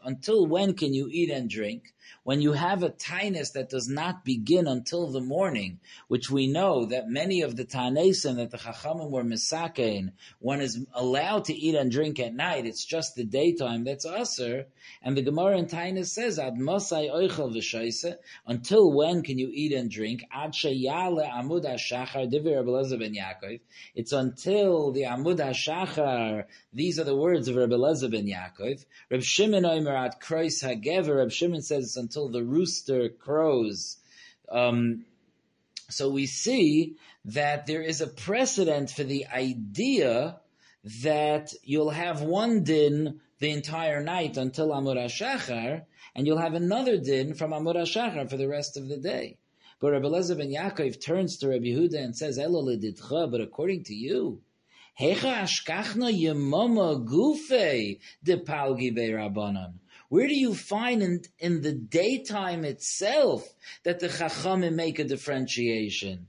until 0.05 0.47
when 0.47 0.75
can 0.75 0.95
you 0.95 1.09
eat 1.11 1.31
and 1.31 1.51
drink? 1.51 1.95
When 2.25 2.41
you 2.41 2.53
have 2.53 2.83
a 2.83 2.91
tainus 2.91 3.53
that 3.53 3.71
does 3.71 3.89
not 3.89 4.25
begin 4.25 4.67
until 4.67 5.11
the 5.11 5.21
morning, 5.21 5.81
which 6.09 6.31
we 6.31 6.47
know 6.47 6.85
that 6.87 7.09
many 7.09 7.43
of 7.43 7.57
the 7.57 7.65
tanesim 7.65 8.37
that 8.37 8.51
the 8.51 8.59
chachamim 8.59 9.11
were 9.11 9.25
misakein, 9.25 10.13
one 10.39 10.61
is 10.61 10.85
allowed 10.95 11.47
to 11.47 11.55
eat 11.55 11.75
and 11.75 11.91
drink 11.91 12.21
at 12.21 12.35
night. 12.35 12.67
It's 12.67 12.85
just 12.85 13.15
the 13.15 13.25
daytime 13.25 13.85
that's 13.85 14.05
usher. 14.05 14.67
And 15.03 15.17
the 15.17 15.23
Gemara 15.23 15.59
in 15.59 15.67
tainus 15.67 16.07
says, 16.07 16.39
"Ad 16.39 16.55
mosai 16.55 17.11
oichel 17.11 17.55
v'shoise." 17.55 18.17
Until 18.47 18.93
when 18.93 19.23
can 19.23 19.39
you 19.39 19.51
eat 19.53 19.73
and 19.73 19.91
drink? 19.91 20.25
Ad 20.33 20.53
sheyale 20.53 21.29
amud 21.29 21.65
hashachar 21.65 22.31
divir 22.31 22.99
ben 22.99 23.15
Yaakov. 23.15 23.61
It's 23.95 24.13
until 24.13 24.93
the 24.93 25.03
amud 25.03 25.39
hashachar. 25.39 26.45
These 26.73 26.99
are 26.99 27.05
the 27.05 27.17
words 27.17 27.49
of 27.49 27.57
Rabbi 27.57 27.75
Lezer 27.75 28.11
ben 28.11 28.27
Yaakov. 28.27 28.85
Reb 29.11 29.23
Shimon 29.23 29.65
Omer 29.65 29.97
at 29.97 30.21
Kreis 30.21 30.63
Hagever. 30.63 31.17
Reb 31.17 31.31
Shimon 31.31 31.63
says 31.63 31.93
until 31.99 32.29
the 32.29 32.43
rooster 32.43 33.11
crows. 33.11 33.99
Um, 34.51 35.05
so 35.91 36.09
we 36.11 36.27
see 36.27 36.97
that 37.27 37.67
there 37.67 37.83
is 37.83 38.01
a 38.01 38.07
precedent 38.07 38.91
for 38.91 39.05
the 39.05 39.27
idea 39.27 40.41
that 41.03 41.53
you'll 41.63 41.91
have 41.91 42.23
one 42.23 42.65
din 42.65 43.21
the 43.41 43.51
entire 43.51 44.03
night 44.03 44.37
until 44.37 44.73
Amur 44.73 44.95
HaShachar, 44.95 45.85
and 46.15 46.27
you'll 46.27 46.39
have 46.39 46.55
another 46.55 46.97
din 46.97 47.35
from 47.35 47.53
Amur 47.53 47.75
HaShachar 47.75 48.31
for 48.31 48.37
the 48.37 48.49
rest 48.49 48.77
of 48.77 48.89
the 48.89 48.97
day. 48.97 49.39
But 49.81 49.93
Rabbi 49.93 50.09
Lezer 50.09 50.37
ben 50.37 50.51
Yaakov 50.51 51.01
turns 51.01 51.37
to 51.39 51.49
Rabbi 51.49 51.67
Yehuda 51.67 52.03
and 52.03 52.17
says, 52.17 52.39
Elo 52.39 52.65
but 53.29 53.41
according 53.41 53.85
to 53.85 53.95
you, 53.95 54.43
Hecha 55.01 55.45
ashkachna 55.45 56.11
yemama 56.13 57.07
gufe 57.07 58.01
de 58.25 58.37
palgi. 58.39 58.93
Where 60.09 60.27
do 60.27 60.35
you 60.35 60.55
find 60.55 61.03
in, 61.03 61.23
in 61.39 61.61
the 61.61 61.73
daytime 61.73 62.65
itself 62.65 63.47
that 63.83 64.01
the 64.01 64.09
chachamim 64.09 64.75
make 64.75 64.99
a 64.99 65.05
differentiation? 65.05 66.27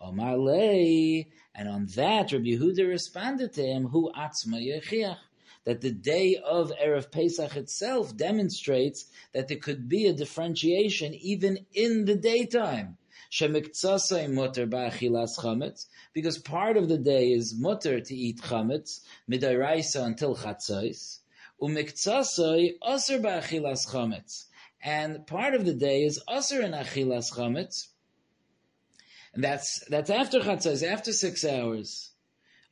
Omar 0.00 0.36
lei, 0.36 1.28
and 1.54 1.68
on 1.68 1.86
that 1.94 2.32
Rabbi 2.32 2.44
Yehuda 2.44 2.88
responded 2.88 3.52
to 3.52 3.62
him, 3.62 3.86
Hu 3.86 4.10
atzma 4.16 4.60
yechiach 4.60 5.18
that 5.64 5.80
the 5.80 5.92
day 5.92 6.36
of 6.36 6.72
Erev 6.82 7.10
Pesach 7.12 7.54
itself 7.56 8.16
demonstrates 8.16 9.04
that 9.32 9.48
there 9.48 9.58
could 9.58 9.88
be 9.88 10.06
a 10.06 10.12
differentiation 10.12 11.14
even 11.14 11.66
in 11.74 12.04
the 12.04 12.14
daytime. 12.14 12.96
Because 16.14 16.38
part 16.38 16.76
of 16.78 16.88
the 16.88 16.98
day 16.98 17.32
is 17.32 17.54
mutter 17.54 18.00
to 18.00 18.14
eat 18.14 18.40
chametz, 18.40 19.00
midaraisa 19.30 20.04
until 20.04 20.34
chatzais, 20.34 21.18
umiktsasai 21.60 22.74
aser 22.86 23.18
ba'achilas 23.18 23.88
chametz. 23.88 24.44
And 24.82 25.26
part 25.26 25.54
of 25.54 25.64
the 25.64 25.74
day 25.74 26.04
is 26.04 26.22
aser 26.30 26.62
in 26.62 26.72
achilas 26.72 27.32
chametz, 27.32 27.88
and 29.34 29.44
that's, 29.44 29.84
that's 29.88 30.10
after 30.10 30.40
chatzais, 30.40 30.86
after 30.86 31.12
six 31.12 31.44
hours. 31.44 32.10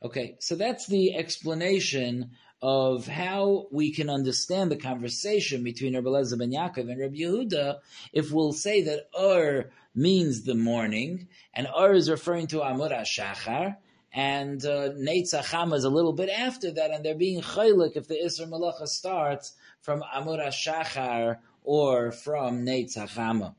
Okay, 0.02 0.36
so 0.40 0.56
that's 0.56 0.86
the 0.86 1.14
explanation 1.14 2.32
of 2.62 3.06
how 3.06 3.66
we 3.70 3.92
can 3.92 4.08
understand 4.08 4.70
the 4.70 4.76
conversation 4.76 5.62
between 5.62 5.94
Rabbi 5.94 6.08
Lezer 6.08 6.38
ben 6.38 6.50
Yaakov 6.50 6.90
and 6.90 7.00
Rabbi 7.00 7.16
Yehuda 7.16 7.78
if 8.12 8.32
we'll 8.32 8.52
say 8.52 8.82
that 8.82 9.08
Ur 9.18 9.70
means 9.94 10.42
the 10.42 10.54
morning, 10.54 11.28
and 11.54 11.66
Ur 11.66 11.92
is 11.92 12.10
referring 12.10 12.46
to 12.48 12.62
Amur 12.62 12.88
HaShachar, 12.88 13.76
and 14.12 14.64
uh, 14.64 14.90
Neitz 14.94 15.34
is 15.74 15.84
a 15.84 15.90
little 15.90 16.12
bit 16.12 16.30
after 16.30 16.70
that, 16.72 16.90
and 16.90 17.04
they're 17.04 17.14
being 17.14 17.42
chaylik 17.42 17.96
if 17.96 18.08
the 18.08 18.16
Isra 18.16 18.48
Malacha 18.48 18.86
starts 18.86 19.54
from 19.82 20.02
Amur 20.14 20.38
HaShachar 20.38 21.38
or 21.64 22.12
from 22.12 22.64
Neitz 22.64 22.96
HaChama. 22.96 23.54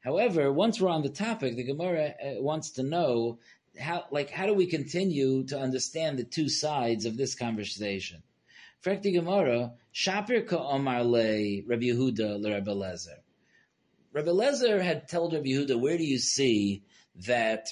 However, 0.00 0.52
once 0.52 0.80
we're 0.80 0.90
on 0.90 1.02
the 1.02 1.08
topic, 1.08 1.56
the 1.56 1.64
Gemara 1.64 2.14
uh, 2.22 2.42
wants 2.42 2.70
to 2.72 2.82
know 2.82 3.38
how, 3.78 4.04
like, 4.10 4.30
how 4.30 4.46
do 4.46 4.54
we 4.54 4.66
continue 4.66 5.44
to 5.44 5.58
understand 5.58 6.18
the 6.18 6.24
two 6.24 6.48
sides 6.48 7.04
of 7.04 7.16
this 7.16 7.34
conversation? 7.34 8.22
Frekti 8.82 9.12
Gemara, 9.12 9.72
Shapir 9.94 10.46
ka 10.46 10.56
Omar 10.56 11.02
le 11.02 11.62
Rabbi 11.66 11.86
Yehuda 11.86 12.40
le 12.40 12.50
Rabbi 12.50 12.70
Lezer. 12.70 13.18
Rabbi 14.12 14.30
Lezer 14.30 14.80
had 14.80 15.08
told 15.08 15.32
Rabbi 15.32 15.48
Yehuda, 15.48 15.80
where 15.80 15.98
do 15.98 16.04
you 16.04 16.18
see 16.18 16.82
that 17.26 17.68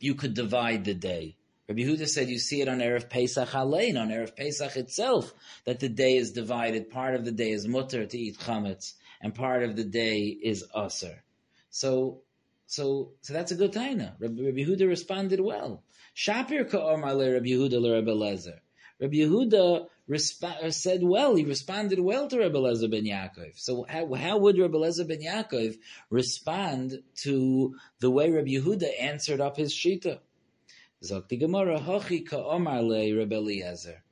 you 0.00 0.14
could 0.14 0.34
divide 0.34 0.84
the 0.84 0.94
day? 0.94 1.36
Rabbi 1.68 1.82
Huda 1.82 2.06
said 2.06 2.28
you 2.28 2.38
see 2.38 2.60
it 2.60 2.68
on 2.68 2.80
Erev 2.80 3.08
Pesach 3.08 3.48
Halein, 3.48 3.98
on 3.98 4.08
Erev 4.08 4.36
Pesach 4.36 4.76
itself, 4.76 5.32
that 5.64 5.80
the 5.80 5.88
day 5.88 6.16
is 6.16 6.32
divided. 6.32 6.90
Part 6.90 7.14
of 7.14 7.24
the 7.24 7.32
day 7.32 7.52
is 7.52 7.66
mutter 7.66 8.04
to 8.04 8.18
eat 8.18 8.38
chametz, 8.38 8.94
and 9.20 9.34
part 9.34 9.62
of 9.62 9.76
the 9.76 9.84
day 9.84 10.26
is 10.26 10.64
aser. 10.76 11.22
So 11.70 12.20
so, 12.66 13.12
so 13.20 13.32
that's 13.32 13.52
a 13.52 13.56
good 13.56 13.72
taina. 13.72 14.14
Rabbi, 14.18 14.42
Rabbi 14.42 14.58
Yehuda 14.58 14.88
responded 14.88 15.40
well. 15.40 15.84
Shapir 16.16 16.68
ka'omar 16.68 17.16
le 17.16 17.34
Rabbi 17.34 17.48
Yehuda 17.50 17.80
le 17.80 17.92
Rabbi 17.92 18.10
Lezer. 18.10 18.58
Rabbi 19.00 19.16
Yehuda 19.16 19.86
resp- 20.08 20.44
uh, 20.44 20.70
said 20.70 21.02
well. 21.02 21.34
He 21.34 21.44
responded 21.44 21.98
well 22.00 22.28
to 22.28 22.38
Rabbi 22.38 22.56
Lezer 22.56 22.90
ben 22.90 23.04
Yaakov. 23.04 23.58
So 23.58 23.84
how, 23.88 24.12
how 24.14 24.38
would 24.38 24.58
Rabbi 24.58 24.76
Lezer 24.76 25.06
ben 25.06 25.20
Yaakov 25.20 25.76
respond 26.10 27.02
to 27.22 27.74
the 28.00 28.10
way 28.10 28.30
Rabbi 28.30 28.50
Yehuda 28.50 28.88
answered 29.00 29.40
up 29.40 29.56
his 29.56 29.74
shita? 29.74 30.20
Zokti 31.02 31.38
Gemara 31.38 31.80
hachi 31.80 32.26
ka'omar 32.26 32.82
le 32.82 33.18
Rabbi 33.18 33.36
Eliezer. 33.36 34.02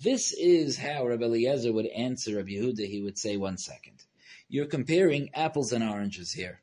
This 0.00 0.32
is 0.32 0.78
how 0.78 1.06
Rabbi 1.06 1.24
Eliezer 1.24 1.72
would 1.72 1.86
answer 1.86 2.36
Rabbi 2.36 2.50
Yehuda. 2.50 2.86
He 2.86 3.02
would 3.02 3.18
say, 3.18 3.36
one 3.36 3.58
second. 3.58 4.04
You're 4.48 4.66
comparing 4.66 5.30
apples 5.34 5.72
and 5.72 5.82
oranges 5.82 6.32
here. 6.32 6.60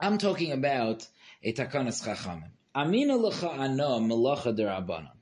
I'm 0.00 0.18
talking 0.18 0.50
about 0.52 1.06
a 1.42 1.52
takanas 1.52 2.02
chachamim. 2.04 2.50
Amina 2.74 3.14
lecha 3.14 3.56
ano 3.56 4.00
malacha 4.00 4.56
derabanan. 4.56 5.12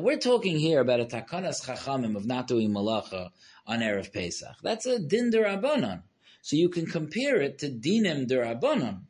We're 0.00 0.18
talking 0.18 0.60
here 0.60 0.80
about 0.80 1.00
a 1.00 1.06
takanas 1.06 1.66
chachamim 1.66 2.14
of 2.14 2.24
not 2.24 2.46
doing 2.46 2.70
malacha 2.70 3.30
on 3.66 3.80
erev 3.80 4.12
Pesach. 4.12 4.54
That's 4.62 4.86
a 4.86 5.00
din 5.00 5.32
derabanan. 5.32 6.02
So 6.40 6.54
you 6.54 6.68
can 6.68 6.86
compare 6.86 7.40
it 7.40 7.58
to 7.58 7.68
dinim 7.68 8.28
derabanan, 8.28 9.00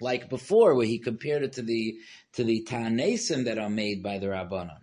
like 0.00 0.28
before, 0.28 0.76
where 0.76 0.86
he 0.86 1.00
compared 1.00 1.42
it 1.42 1.54
to 1.54 1.62
the 1.62 1.96
to 2.34 2.44
the 2.44 2.64
tanesim 2.68 3.46
that 3.46 3.58
are 3.58 3.68
made 3.68 4.04
by 4.04 4.18
the 4.18 4.28
rabbanan. 4.28 4.78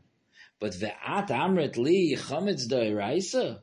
But 0.60 0.74
ve'at 0.74 1.30
amrit 1.30 1.78
li 1.78 2.18
chametz 2.20 2.68
doiraisa 2.68 3.62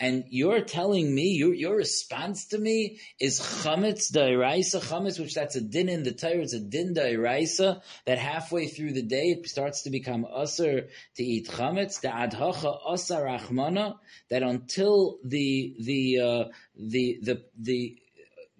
and 0.00 0.24
you're 0.28 0.62
telling 0.62 1.12
me 1.12 1.30
your 1.30 1.54
your 1.54 1.76
response 1.76 2.46
to 2.46 2.58
me 2.58 3.00
is 3.18 3.40
chametz 3.40 4.12
dairaisa 4.12 4.80
chametz, 4.80 5.18
which 5.18 5.34
that's 5.34 5.56
a 5.56 5.60
din 5.60 5.88
in 5.88 6.04
the 6.04 6.12
Torah. 6.12 6.42
It's 6.42 6.54
a 6.54 6.60
din 6.60 6.94
dairaisa 6.94 7.82
that 8.06 8.18
halfway 8.18 8.68
through 8.68 8.92
the 8.92 9.02
day 9.02 9.30
it 9.30 9.48
starts 9.48 9.82
to 9.82 9.90
become 9.90 10.26
usher 10.32 10.88
to 11.16 11.24
eat 11.24 11.48
chametz. 11.48 12.00
The 12.00 12.08
adhacha 12.08 12.78
asa 12.86 13.16
rachmana 13.16 13.96
that 14.30 14.42
until 14.42 15.18
the 15.24 15.74
the 15.80 16.20
uh, 16.20 16.44
the 16.76 17.18
the 17.22 17.44
the 17.58 17.98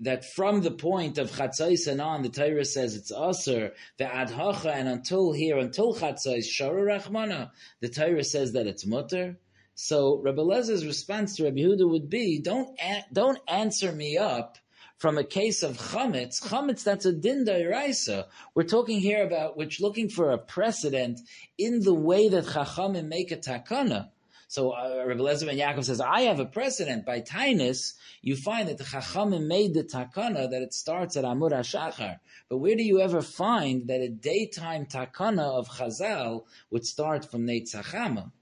that 0.00 0.24
from 0.24 0.62
the 0.62 0.70
point 0.70 1.18
of 1.18 1.30
chatzais 1.30 1.88
and 1.88 2.00
on, 2.00 2.22
the 2.22 2.28
Torah 2.28 2.64
says 2.64 2.94
it's 2.94 3.12
aser 3.12 3.72
the 3.96 4.04
adhacha, 4.04 4.72
and 4.72 4.88
until 4.88 5.32
here, 5.32 5.58
until 5.58 5.94
chatzais 5.94 6.46
shara 6.46 7.00
rachmana, 7.00 7.50
the 7.80 7.88
Torah 7.88 8.24
says 8.24 8.52
that 8.52 8.66
it's 8.66 8.86
mutter. 8.86 9.38
So 9.80 10.20
Rabbi 10.24 10.42
Lezer's 10.42 10.84
response 10.84 11.36
to 11.36 11.44
Rabbi 11.44 11.58
Yehuda 11.58 11.88
would 11.88 12.10
be, 12.10 12.40
don't, 12.40 12.76
a- 12.80 13.04
don't 13.12 13.38
answer 13.46 13.92
me 13.92 14.18
up 14.18 14.58
from 14.96 15.16
a 15.18 15.22
case 15.22 15.62
of 15.62 15.78
chametz. 15.78 16.42
Chametz, 16.42 16.82
that's 16.82 17.06
a 17.06 17.12
din 17.12 17.44
dairaisa. 17.46 18.26
We're 18.56 18.64
talking 18.64 18.98
here 18.98 19.24
about, 19.24 19.56
which 19.56 19.80
looking 19.80 20.08
for 20.08 20.32
a 20.32 20.36
precedent 20.36 21.20
in 21.56 21.78
the 21.84 21.94
way 21.94 22.28
that 22.28 22.46
chachamim 22.46 23.06
make 23.06 23.30
a 23.30 23.36
takana. 23.36 24.08
So 24.48 24.72
uh, 24.72 25.04
Rabbi 25.06 25.20
Lezer 25.20 25.46
ben 25.46 25.56
Yaakov 25.56 25.84
says, 25.84 26.00
I 26.00 26.22
have 26.22 26.40
a 26.40 26.46
precedent. 26.46 27.06
By 27.06 27.20
Tainus, 27.20 27.92
you 28.20 28.34
find 28.34 28.68
that 28.68 28.78
the 28.78 28.84
Chachamim 28.84 29.46
made 29.46 29.74
the 29.74 29.84
takana 29.84 30.50
that 30.50 30.62
it 30.62 30.74
starts 30.74 31.16
at 31.16 31.24
Amur 31.24 31.50
HaShachar. 31.50 32.18
But 32.48 32.58
where 32.58 32.74
do 32.74 32.82
you 32.82 33.00
ever 33.00 33.22
find 33.22 33.86
that 33.86 34.00
a 34.00 34.08
daytime 34.08 34.86
takana 34.86 35.56
of 35.56 35.68
Chazal 35.68 36.46
would 36.72 36.84
start 36.84 37.30
from 37.30 37.46
Neitz 37.46 37.76
HaChama? 37.76 38.32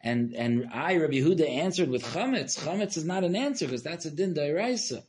And 0.00 0.34
and 0.34 0.68
I, 0.72 0.96
Rabbi 0.96 1.14
Yehuda, 1.14 1.48
answered 1.48 1.88
with 1.88 2.04
chametz. 2.04 2.58
Chametz 2.58 2.96
is 2.96 3.04
not 3.04 3.24
an 3.24 3.34
answer 3.34 3.66
because 3.66 3.82
that's 3.82 4.06
a 4.06 4.10
din 4.10 4.34
dairaisa. 4.34 5.02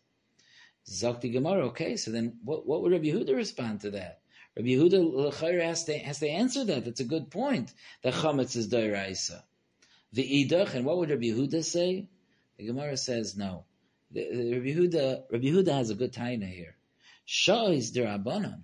Zakti 0.89 1.31
Gemara. 1.31 1.67
Okay, 1.67 1.95
so 1.95 2.11
then 2.11 2.39
what, 2.43 2.65
what 2.65 2.81
would 2.81 2.91
Rabbi 2.91 3.05
Yehuda 3.05 3.35
respond 3.35 3.81
to 3.81 3.91
that? 3.91 4.21
Rabbi 4.57 4.69
Yehuda 4.69 5.61
has 5.61 5.83
to 5.85 5.97
has 5.99 6.19
to 6.19 6.27
answer 6.27 6.65
that. 6.65 6.85
That's 6.85 6.99
a 6.99 7.05
good 7.05 7.29
point. 7.29 7.71
That 8.01 8.13
chametz 8.15 8.55
is 8.55 8.67
dairaisa. 8.67 9.43
The 10.11 10.23
idach, 10.23 10.73
and 10.73 10.85
what 10.85 10.97
would 10.97 11.11
Rabbi 11.11 11.27
Yehuda 11.27 11.63
say? 11.63 12.07
The 12.57 12.65
Gemara 12.65 12.97
says 12.97 13.37
no. 13.37 13.65
The, 14.11 14.27
the 14.31 14.53
Rabbi 14.53 14.69
Yehuda, 14.69 15.23
Rabbi 15.31 15.45
Yehuda 15.45 15.71
has 15.71 15.91
a 15.91 15.95
good 15.95 16.13
taina 16.13 16.51
here. 16.51 16.75
Shah 17.25 17.67
is 17.67 17.91
derabanan. 17.91 18.61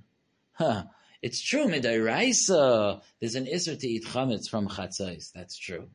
Huh. 0.53 0.85
It's 1.21 1.41
true, 1.41 1.67
midairaisa. 1.67 3.01
There's 3.19 3.35
an 3.35 3.45
isser 3.45 3.79
to 3.79 3.87
eat 3.87 4.05
chametz 4.05 4.49
from 4.49 4.67
chatzais. 4.67 5.31
That's 5.31 5.57
true. 5.57 5.89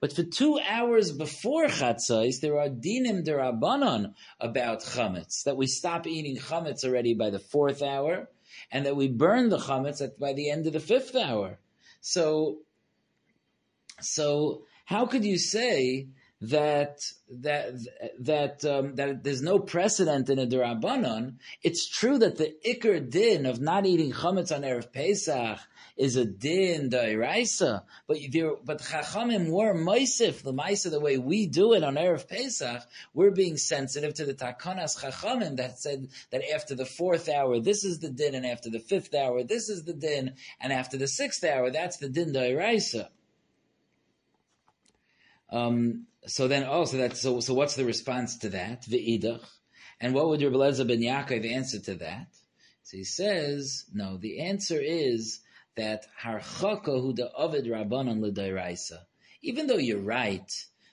But 0.00 0.12
for 0.12 0.22
two 0.22 0.58
hours 0.58 1.12
before 1.12 1.66
chatzais, 1.66 2.40
there 2.40 2.58
are 2.58 2.68
dinim 2.68 3.24
derabanan 3.24 4.14
about 4.40 4.80
chametz 4.80 5.44
that 5.44 5.56
we 5.56 5.66
stop 5.66 6.06
eating 6.06 6.36
chametz 6.36 6.84
already 6.84 7.14
by 7.14 7.30
the 7.30 7.38
fourth 7.38 7.82
hour, 7.82 8.28
and 8.70 8.84
that 8.86 8.96
we 8.96 9.08
burn 9.08 9.48
the 9.48 9.58
chametz 9.58 10.02
at, 10.02 10.18
by 10.18 10.32
the 10.32 10.50
end 10.50 10.66
of 10.66 10.72
the 10.72 10.80
fifth 10.80 11.16
hour. 11.16 11.58
So, 12.00 12.58
so 14.00 14.64
how 14.84 15.06
could 15.06 15.24
you 15.24 15.38
say 15.38 16.08
that 16.50 17.00
that 17.30 17.74
that 18.20 18.64
um, 18.64 18.96
that 18.96 19.22
there's 19.22 19.42
no 19.42 19.58
precedent 19.58 20.28
in 20.28 20.38
a 20.38 20.46
derabanan. 20.46 21.36
It's 21.62 21.88
true 21.88 22.18
that 22.18 22.36
the 22.36 22.54
ikr 22.66 23.08
din 23.08 23.46
of 23.46 23.60
not 23.60 23.86
eating 23.86 24.12
chametz 24.12 24.54
on 24.54 24.62
erev 24.62 24.92
Pesach 24.92 25.58
is 25.96 26.16
a 26.16 26.24
din 26.24 26.90
dairaisa, 26.90 27.82
but 28.06 28.18
but 28.64 28.80
chachamim 28.82 29.50
were 29.50 29.74
meisif 29.74 30.42
the 30.42 30.52
meisa 30.52 30.90
the 30.90 31.00
way 31.00 31.18
we 31.18 31.46
do 31.46 31.72
it 31.72 31.84
on 31.84 31.94
erev 31.94 32.28
Pesach. 32.28 32.82
We're 33.14 33.30
being 33.30 33.56
sensitive 33.56 34.14
to 34.14 34.24
the 34.24 34.34
takanas 34.34 34.98
chachamim 35.00 35.56
that 35.56 35.78
said 35.78 36.08
that 36.30 36.42
after 36.54 36.74
the 36.74 36.86
fourth 36.86 37.28
hour 37.28 37.60
this 37.60 37.84
is 37.84 38.00
the 38.00 38.10
din, 38.10 38.34
and 38.34 38.44
after 38.44 38.70
the 38.70 38.80
fifth 38.80 39.14
hour 39.14 39.44
this 39.44 39.68
is 39.68 39.84
the 39.84 39.94
din, 39.94 40.34
and 40.60 40.72
after 40.72 40.96
the 40.96 41.08
sixth 41.08 41.44
hour 41.44 41.70
that's 41.70 41.98
the 41.98 42.08
din 42.08 42.32
dairaisa. 42.32 43.08
Um, 45.50 46.06
so 46.26 46.48
then, 46.48 46.64
oh, 46.68 46.84
so 46.84 46.96
that's 46.96 47.20
so. 47.20 47.40
So 47.40 47.54
what's 47.54 47.76
the 47.76 47.84
response 47.84 48.38
to 48.38 48.50
that? 48.50 48.82
The 48.82 48.96
Ve'idach, 48.96 49.44
and 50.00 50.14
what 50.14 50.28
would 50.28 50.42
Rabbi 50.42 50.56
Lezer 50.56 50.86
ben 50.86 51.00
Yaakov 51.00 51.50
answer 51.50 51.78
to 51.80 51.94
that? 51.96 52.28
So 52.82 52.96
he 52.98 53.04
says, 53.04 53.84
no. 53.92 54.18
The 54.18 54.40
answer 54.40 54.78
is 54.80 55.40
that 55.76 56.06
harchaka 56.22 57.00
hu 57.00 57.12
the 57.12 57.32
ovid 57.32 57.66
rabbanon 57.66 58.20
l'dairaisa. 58.20 58.98
Even 59.42 59.66
though 59.66 59.78
you're 59.78 59.98
right 59.98 60.50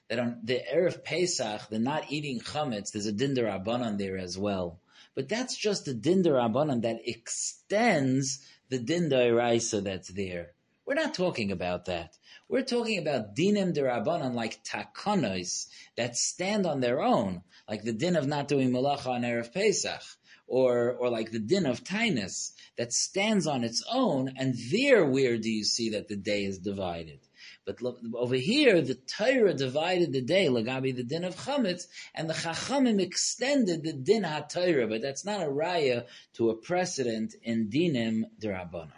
that 0.09 0.19
on 0.19 0.39
the 0.43 0.61
erev 0.73 1.03
Pesach, 1.03 1.69
the 1.69 1.79
not 1.79 2.11
eating 2.11 2.39
chametz, 2.39 2.91
there's 2.91 3.05
a 3.05 3.13
dinder 3.13 3.45
rabbanon 3.45 3.97
there 3.97 4.17
as 4.17 4.37
well. 4.37 4.79
But 5.15 5.27
that's 5.27 5.57
just 5.57 5.87
a 5.87 5.93
dinder 5.93 6.33
rabbanon 6.33 6.81
that 6.83 7.01
extends 7.05 8.39
the 8.69 8.79
dinder 8.79 9.35
raisa 9.35 9.81
that's 9.81 10.09
there. 10.09 10.51
We're 10.85 10.95
not 10.95 11.13
talking 11.13 11.51
about 11.51 11.85
that. 11.85 12.17
We're 12.51 12.63
talking 12.63 12.97
about 12.97 13.33
dinim 13.33 13.73
derabanan, 13.73 14.33
like 14.33 14.61
takonos 14.65 15.67
that 15.95 16.17
stand 16.17 16.65
on 16.65 16.81
their 16.81 17.01
own, 17.01 17.43
like 17.69 17.83
the 17.83 17.93
din 17.93 18.17
of 18.17 18.27
not 18.27 18.49
doing 18.49 18.71
malacha 18.71 19.07
on 19.07 19.21
erev 19.21 19.53
Pesach, 19.53 20.01
or 20.47 20.91
or 20.91 21.09
like 21.09 21.31
the 21.31 21.39
din 21.39 21.65
of 21.65 21.85
tainus 21.85 22.51
that 22.77 22.91
stands 22.91 23.47
on 23.47 23.63
its 23.63 23.81
own. 23.89 24.33
And 24.35 24.53
there, 24.69 25.05
where 25.05 25.37
do 25.37 25.49
you 25.49 25.63
see 25.63 25.91
that 25.91 26.09
the 26.09 26.17
day 26.17 26.43
is 26.43 26.59
divided? 26.59 27.21
But 27.65 27.81
look, 27.81 27.99
over 28.13 28.35
here, 28.35 28.81
the 28.81 28.95
Torah 28.95 29.53
divided 29.53 30.11
the 30.11 30.21
day, 30.21 30.47
lagabi 30.47 30.93
the 30.93 31.05
din 31.05 31.23
of 31.23 31.37
chametz, 31.37 31.87
and 32.13 32.29
the 32.29 32.33
chachamim 32.33 32.99
extended 32.99 33.81
the 33.81 33.93
din 33.93 34.23
ha-Torah, 34.23 34.87
but 34.87 35.01
that's 35.01 35.23
not 35.23 35.41
a 35.41 35.49
raya 35.49 36.05
to 36.33 36.49
a 36.49 36.57
precedent 36.57 37.33
in 37.43 37.69
dinim 37.69 38.23
derabanan. 38.41 38.91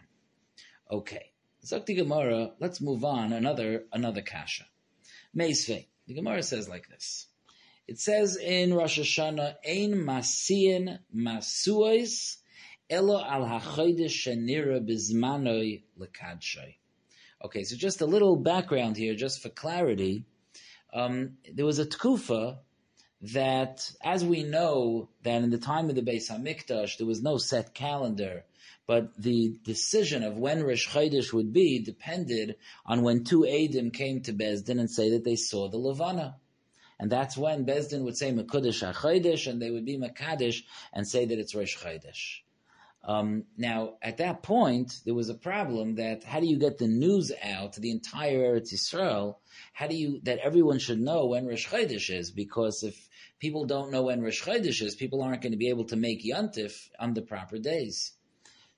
Okay. 0.90 1.33
Zakti 1.66 1.96
Gemara, 1.96 2.52
let's 2.60 2.82
move 2.82 3.06
on. 3.06 3.32
Another 3.32 3.86
another 3.94 4.22
kasha. 4.22 4.66
Meisvei. 5.36 5.88
The 6.08 6.14
Gemara 6.14 6.44
says 6.44 6.68
like 6.68 6.90
this. 6.90 7.28
It 7.88 8.00
says 8.00 8.38
in 8.38 8.74
Rosh 8.74 9.00
Hashanah, 9.00 9.56
Ein 9.66 9.94
masiin 9.94 11.00
masuos 11.16 12.38
elo 12.90 13.24
al 13.24 13.46
hachodesh 13.46 14.26
shenira 14.26 14.86
bizmanoi 14.86 15.84
lekadshay. 15.98 16.76
Okay, 17.44 17.64
so 17.64 17.76
just 17.76 18.02
a 18.02 18.06
little 18.06 18.36
background 18.36 18.98
here, 18.98 19.16
just 19.16 19.42
for 19.42 19.50
clarity. 19.50 20.26
Um, 20.94 21.38
there 21.52 21.66
was 21.66 21.80
a 21.80 21.86
tkufa 21.86 22.58
that, 23.34 23.90
as 24.04 24.24
we 24.24 24.44
know, 24.44 25.10
that 25.24 25.44
in 25.44 25.50
the 25.50 25.58
time 25.58 25.90
of 25.90 25.96
the 25.96 26.02
Beis 26.02 26.30
Hamikdash, 26.30 26.98
there 26.98 27.08
was 27.08 27.22
no 27.22 27.38
set 27.38 27.74
calendar 27.74 28.44
but 28.86 29.16
the 29.18 29.56
decision 29.64 30.24
of 30.24 30.38
when 30.38 30.64
Rosh 30.64 30.88
Chodesh 30.90 31.32
would 31.32 31.54
be 31.54 31.80
depended 31.80 32.58
on 32.86 33.02
when 33.02 33.24
two 33.24 33.42
Adim 33.42 33.94
came 33.94 34.22
to 34.22 34.34
Bezdin 34.34 34.80
and 34.80 34.92
say 34.92 35.12
that 35.12 35.24
they 35.24 35.36
saw 35.36 35.70
the 35.70 35.78
Levana. 35.78 36.38
And 37.00 37.12
that's 37.12 37.38
when 37.38 37.66
Bezdin 37.66 38.04
would 38.04 38.18
say 38.18 38.32
Mekudesh 38.32 38.84
HaChodesh 38.84 39.48
and 39.48 39.62
they 39.62 39.72
would 39.72 39.86
be 39.86 39.98
Mekadesh 39.98 40.64
and 40.92 41.08
say 41.08 41.26
that 41.26 41.40
it's 41.40 41.56
Rosh 41.56 41.78
Chodesh. 41.78 42.42
Um, 43.06 43.44
now, 43.58 43.96
at 44.02 44.18
that 44.18 44.44
point, 44.44 45.00
there 45.06 45.14
was 45.14 45.28
a 45.28 45.34
problem 45.34 45.96
that 45.96 46.24
how 46.24 46.40
do 46.40 46.48
you 46.48 46.58
get 46.58 46.78
the 46.78 46.88
news 46.88 47.34
out 47.44 47.74
to 47.74 47.82
the 47.82 47.92
entire 47.92 48.40
Eretz 48.40 48.74
Yisrael? 48.74 49.36
How 49.74 49.88
do 49.88 49.96
you, 49.96 50.22
that 50.24 50.40
everyone 50.40 50.80
should 50.80 51.02
know 51.02 51.26
when 51.26 51.46
Rosh 51.46 51.68
Chodesh 51.68 52.10
is? 52.10 52.32
Because 52.32 52.84
if 52.84 53.10
people 53.40 53.66
don't 53.66 53.92
know 53.92 54.04
when 54.04 54.22
Rosh 54.22 54.42
Chodesh 54.42 54.82
is, 54.82 54.96
people 54.96 55.22
aren't 55.22 55.42
going 55.42 55.52
to 55.52 55.58
be 55.58 55.70
able 55.70 55.86
to 55.86 55.98
make 55.98 56.24
Yontif 56.24 56.90
on 56.98 57.14
the 57.14 57.22
proper 57.22 57.58
days. 57.58 58.14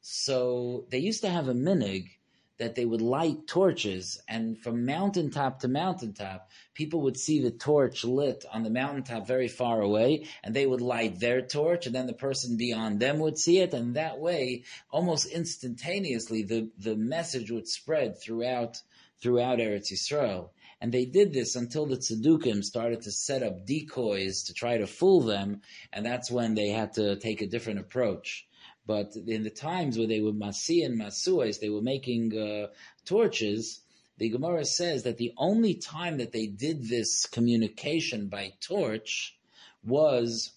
So 0.07 0.85
they 0.91 0.99
used 0.99 1.21
to 1.21 1.31
have 1.31 1.47
a 1.47 1.55
minhag 1.55 2.11
that 2.59 2.75
they 2.75 2.85
would 2.85 3.01
light 3.01 3.47
torches, 3.47 4.21
and 4.27 4.55
from 4.55 4.85
mountaintop 4.85 5.61
to 5.61 5.67
mountaintop, 5.67 6.51
people 6.75 7.01
would 7.01 7.17
see 7.17 7.41
the 7.41 7.49
torch 7.49 8.05
lit 8.05 8.45
on 8.53 8.61
the 8.61 8.69
mountaintop 8.69 9.25
very 9.25 9.47
far 9.47 9.81
away, 9.81 10.27
and 10.43 10.55
they 10.55 10.67
would 10.67 10.79
light 10.79 11.19
their 11.19 11.41
torch, 11.41 11.87
and 11.87 11.95
then 11.95 12.05
the 12.05 12.13
person 12.13 12.55
beyond 12.55 12.99
them 12.99 13.17
would 13.17 13.39
see 13.39 13.57
it, 13.57 13.73
and 13.73 13.95
that 13.95 14.19
way, 14.19 14.65
almost 14.91 15.25
instantaneously, 15.25 16.43
the, 16.43 16.69
the 16.77 16.95
message 16.95 17.49
would 17.49 17.67
spread 17.67 18.21
throughout 18.21 18.83
throughout 19.19 19.57
Eretz 19.57 19.91
Yisrael. 19.91 20.51
And 20.79 20.91
they 20.91 21.05
did 21.05 21.33
this 21.33 21.55
until 21.55 21.87
the 21.87 21.97
Tzedukim 21.97 22.63
started 22.63 23.01
to 23.01 23.11
set 23.11 23.41
up 23.41 23.65
decoys 23.65 24.43
to 24.43 24.53
try 24.53 24.77
to 24.77 24.85
fool 24.85 25.21
them, 25.21 25.61
and 25.91 26.05
that's 26.05 26.29
when 26.29 26.53
they 26.53 26.69
had 26.69 26.93
to 26.93 27.15
take 27.15 27.41
a 27.41 27.47
different 27.47 27.79
approach. 27.79 28.45
But 28.85 29.15
in 29.15 29.43
the 29.43 29.49
times 29.49 29.97
where 29.97 30.07
they 30.07 30.21
were 30.21 30.31
masi 30.31 30.85
and 30.85 30.99
masuas, 30.99 31.59
they 31.59 31.69
were 31.69 31.81
making 31.81 32.37
uh, 32.37 32.67
torches. 33.05 33.81
The 34.17 34.29
Gemara 34.29 34.63
says 34.65 35.03
that 35.03 35.17
the 35.17 35.33
only 35.37 35.73
time 35.73 36.17
that 36.17 36.31
they 36.31 36.47
did 36.47 36.87
this 36.87 37.25
communication 37.25 38.27
by 38.27 38.53
torch 38.61 39.37
was 39.83 40.51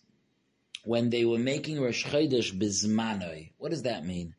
when 0.85 1.11
they 1.11 1.25
were 1.25 1.39
making 1.39 1.81
Rosh 1.81 2.05
Chodesh 2.05 2.53
bizmanoi. 2.57 3.53
What 3.59 3.71
does 3.71 3.83
that 3.83 4.05
mean? 4.05 4.35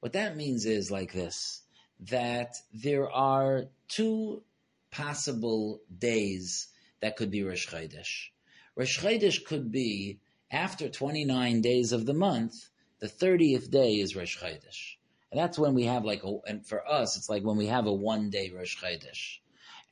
What 0.00 0.12
that 0.12 0.36
means 0.36 0.66
is 0.66 0.90
like 0.90 1.12
this: 1.12 1.62
that 2.00 2.56
there 2.72 3.10
are 3.10 3.66
two 3.88 4.42
possible 4.90 5.80
days 5.96 6.68
that 7.00 7.16
could 7.16 7.30
be 7.30 7.42
Rosh 7.42 7.68
Chodesh. 7.68 8.30
Rosh 8.74 8.98
Chodesh 8.98 9.44
could 9.44 9.70
be 9.70 10.20
after 10.50 10.88
29 10.88 11.60
days 11.60 11.92
of 11.92 12.06
the 12.06 12.14
month, 12.14 12.68
the 13.00 13.08
30th 13.08 13.70
day 13.70 13.94
is 13.94 14.16
Rosh 14.16 14.38
Chodesh. 14.38 14.96
And 15.30 15.38
that's 15.38 15.58
when 15.58 15.74
we 15.74 15.84
have 15.84 16.04
like, 16.04 16.24
a, 16.24 16.38
and 16.46 16.66
for 16.66 16.86
us, 16.86 17.16
it's 17.16 17.28
like 17.28 17.44
when 17.44 17.56
we 17.56 17.66
have 17.66 17.86
a 17.86 17.92
one 17.92 18.30
day 18.30 18.50
Rosh 18.50 18.82
Chodesh. 18.82 19.38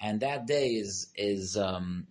And 0.01 0.21
that 0.21 0.47
day 0.47 0.75
is, 0.75 1.09
is, 1.15 1.57
um, 1.57 2.07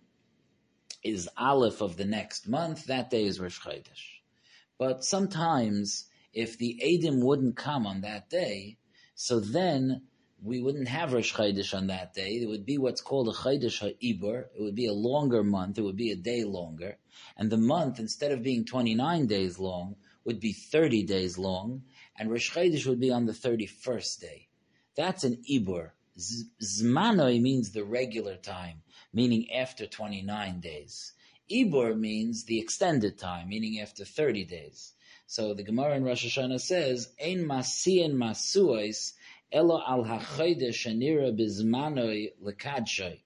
is 1.02 1.28
Aleph 1.36 1.80
of 1.80 1.96
the 1.96 2.04
next 2.04 2.48
month. 2.48 2.86
That 2.86 3.10
day 3.10 3.24
is 3.24 3.40
Rosh 3.40 3.60
Chodesh. 3.60 4.20
But 4.78 5.04
sometimes, 5.04 6.06
if 6.32 6.58
the 6.58 6.80
Adim 6.84 7.22
wouldn't 7.24 7.56
come 7.56 7.86
on 7.86 8.02
that 8.02 8.28
day, 8.28 8.78
so 9.14 9.40
then 9.40 10.02
we 10.42 10.60
wouldn't 10.60 10.88
have 10.88 11.12
Rosh 11.12 11.34
Chodesh 11.34 11.74
on 11.74 11.86
that 11.86 12.12
day. 12.14 12.36
It 12.36 12.46
would 12.46 12.66
be 12.66 12.78
what's 12.78 13.00
called 13.00 13.28
a 13.28 13.32
Chodesh 13.32 13.80
HaIbur. 13.82 14.46
It 14.54 14.62
would 14.62 14.74
be 14.74 14.86
a 14.86 14.92
longer 14.92 15.42
month. 15.42 15.78
It 15.78 15.82
would 15.82 15.96
be 15.96 16.10
a 16.10 16.16
day 16.16 16.44
longer. 16.44 16.98
And 17.36 17.50
the 17.50 17.56
month, 17.56 17.98
instead 17.98 18.32
of 18.32 18.42
being 18.42 18.64
29 18.64 19.26
days 19.26 19.58
long, 19.58 19.96
would 20.26 20.40
be 20.40 20.52
30 20.52 21.04
days 21.04 21.38
long, 21.38 21.84
and 22.18 22.30
Rosh 22.30 22.52
Chodesh 22.52 22.84
would 22.86 23.00
be 23.00 23.12
on 23.12 23.26
the 23.26 23.32
31st 23.32 24.20
day. 24.20 24.48
That's 24.96 25.24
an 25.24 25.42
Ibur. 25.48 25.92
Zmanoi 26.18 27.40
means 27.40 27.70
the 27.70 27.84
regular 27.84 28.36
time, 28.36 28.82
meaning 29.12 29.52
after 29.52 29.86
29 29.86 30.60
days. 30.60 31.12
Ibur 31.50 31.96
means 31.96 32.44
the 32.44 32.58
extended 32.58 33.18
time, 33.18 33.48
meaning 33.48 33.80
after 33.80 34.04
30 34.04 34.44
days. 34.44 34.94
So 35.28 35.54
the 35.54 35.62
Gemara 35.62 35.96
in 35.96 36.04
Rosh 36.04 36.26
Hashanah 36.26 36.60
says, 36.60 37.12
Ein 37.22 37.44
masiyan 37.44 38.14
masuos 38.14 39.12
elo 39.52 39.80
al 39.86 40.04
hachodesh 40.04 40.86
anira 40.86 41.36
bizmanoi 41.38 42.32
lekadshay. 42.42 43.20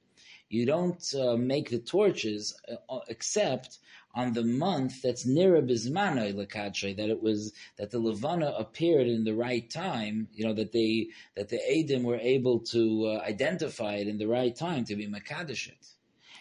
You 0.51 0.67
don't 0.67 1.15
uh, 1.15 1.37
make 1.37 1.71
the 1.71 1.79
torches 1.79 2.61
uh, 2.69 2.99
except 3.07 3.79
on 4.17 4.33
the 4.33 4.43
month 4.43 5.01
that's 5.03 5.25
nira 5.25 5.63
bismano 5.63 6.35
lekadshe, 6.35 6.97
that 6.97 7.09
it 7.09 7.23
was 7.23 7.53
that 7.77 7.93
the 7.93 8.01
levana 8.01 8.53
appeared 8.59 9.07
in 9.07 9.23
the 9.23 9.35
right 9.35 9.71
time. 9.71 10.27
You 10.33 10.47
know 10.47 10.55
that 10.55 10.73
they 10.73 11.11
that 11.37 11.51
the 11.51 11.61
edim 11.71 12.03
were 12.03 12.19
able 12.19 12.59
to 12.75 13.07
uh, 13.07 13.25
identify 13.25 13.95
it 13.95 14.09
in 14.09 14.19
the 14.19 14.27
right 14.27 14.55
time 14.55 14.85
to 14.87 14.97
be 14.97 15.07
makadeshit. 15.07 15.95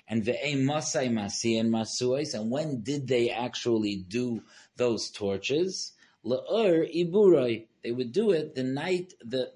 And 0.07 0.23
ve'em 0.23 0.63
masai 0.63 1.09
masi 1.09 1.59
and 1.59 1.71
masuais. 1.71 2.33
And 2.33 2.49
when 2.49 2.81
did 2.81 3.07
they 3.07 3.29
actually 3.29 3.97
do 3.97 4.41
those 4.75 5.11
torches? 5.11 5.91
La'ur 6.25 6.91
iburai. 6.91 7.67
They 7.83 7.91
would 7.91 8.11
do 8.11 8.31
it 8.31 8.55
the 8.55 8.63
night 8.63 9.13
the 9.23 9.51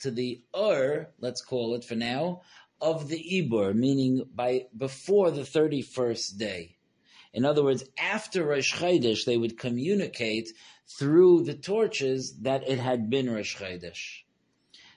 to 0.00 0.10
the 0.10 0.40
ur. 0.56 1.10
Let's 1.20 1.42
call 1.42 1.74
it 1.74 1.84
for 1.84 1.94
now 1.94 2.40
of 2.80 3.08
the 3.08 3.22
ibur, 3.32 3.74
meaning 3.74 4.24
by 4.34 4.66
before 4.76 5.30
the 5.30 5.44
thirty 5.44 5.82
first 5.82 6.38
day. 6.38 6.76
In 7.32 7.44
other 7.44 7.62
words, 7.62 7.84
after 7.98 8.44
Rosh 8.44 8.74
Chodesh, 8.74 9.24
they 9.24 9.36
would 9.36 9.58
communicate 9.58 10.50
through 10.98 11.44
the 11.44 11.54
torches 11.54 12.38
that 12.40 12.68
it 12.68 12.78
had 12.78 13.10
been 13.10 13.30
Rosh 13.30 13.56
Chodesh. 13.56 14.22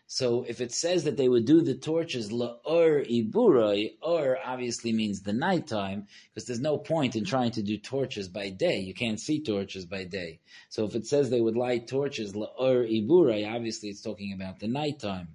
So 0.07 0.43
if 0.45 0.59
it 0.59 0.73
says 0.73 1.05
that 1.05 1.15
they 1.15 1.29
would 1.29 1.45
do 1.45 1.61
the 1.61 1.75
torches 1.75 2.31
la'or 2.31 3.05
iburai, 3.09 3.91
or 4.01 4.37
obviously 4.43 4.91
means 4.91 5.21
the 5.21 5.31
nighttime, 5.31 6.07
because 6.33 6.45
there's 6.45 6.59
no 6.59 6.77
point 6.77 7.15
in 7.15 7.23
trying 7.23 7.51
to 7.51 7.63
do 7.63 7.77
torches 7.77 8.27
by 8.27 8.49
day. 8.49 8.79
You 8.79 8.93
can't 8.93 9.21
see 9.21 9.41
torches 9.41 9.85
by 9.85 10.03
day. 10.03 10.41
So 10.67 10.83
if 10.83 10.95
it 10.95 11.07
says 11.07 11.29
they 11.29 11.39
would 11.39 11.55
light 11.55 11.87
torches 11.87 12.33
la'or 12.33 12.85
iburai, 12.89 13.49
obviously 13.49 13.87
it's 13.87 14.01
talking 14.01 14.33
about 14.33 14.59
the 14.59 14.67
nighttime. 14.67 15.29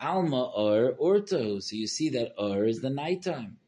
Alma 0.00 0.50
or 0.54 0.94
urtahu. 1.00 1.62
So 1.62 1.76
you 1.76 1.86
see 1.86 2.10
that 2.10 2.34
or 2.38 2.64
is 2.64 2.80
the 2.80 2.90
nighttime. 2.90 3.58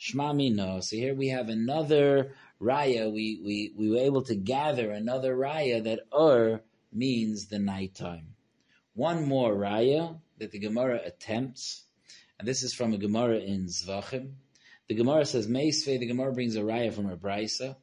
Shmami 0.00 0.54
no. 0.54 0.80
So 0.80 0.96
here 0.96 1.14
we 1.14 1.28
have 1.28 1.48
another 1.48 2.34
raya. 2.60 3.12
We, 3.12 3.40
we, 3.44 3.72
we 3.76 3.90
were 3.90 4.04
able 4.04 4.22
to 4.22 4.34
gather 4.34 4.90
another 4.90 5.36
raya 5.36 5.82
that 5.84 6.00
or 6.12 6.62
means 6.92 7.46
the 7.46 7.58
nighttime 7.58 8.34
one 8.98 9.24
more 9.28 9.54
raya 9.54 10.20
that 10.38 10.50
the 10.50 10.58
Gemara 10.58 11.00
attempts, 11.04 11.84
and 12.36 12.48
this 12.48 12.64
is 12.64 12.74
from 12.74 12.92
a 12.94 12.98
Gemara 12.98 13.38
in 13.38 13.66
Zvachim. 13.66 14.32
The 14.88 14.96
Gemara 14.96 15.24
says, 15.24 15.46
Meisve, 15.46 16.00
the 16.00 16.06
Gemara 16.06 16.32
brings 16.32 16.56
a 16.56 16.62
raya 16.62 16.92
from 16.92 17.08
a 17.08 17.16
Brisa. 17.16 17.76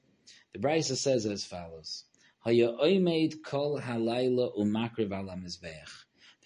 The 0.52 0.60
Brisa 0.60 0.98
says 0.98 1.26
as 1.26 1.46
follows. 1.46 2.04
If 2.46 2.58
you 2.58 2.66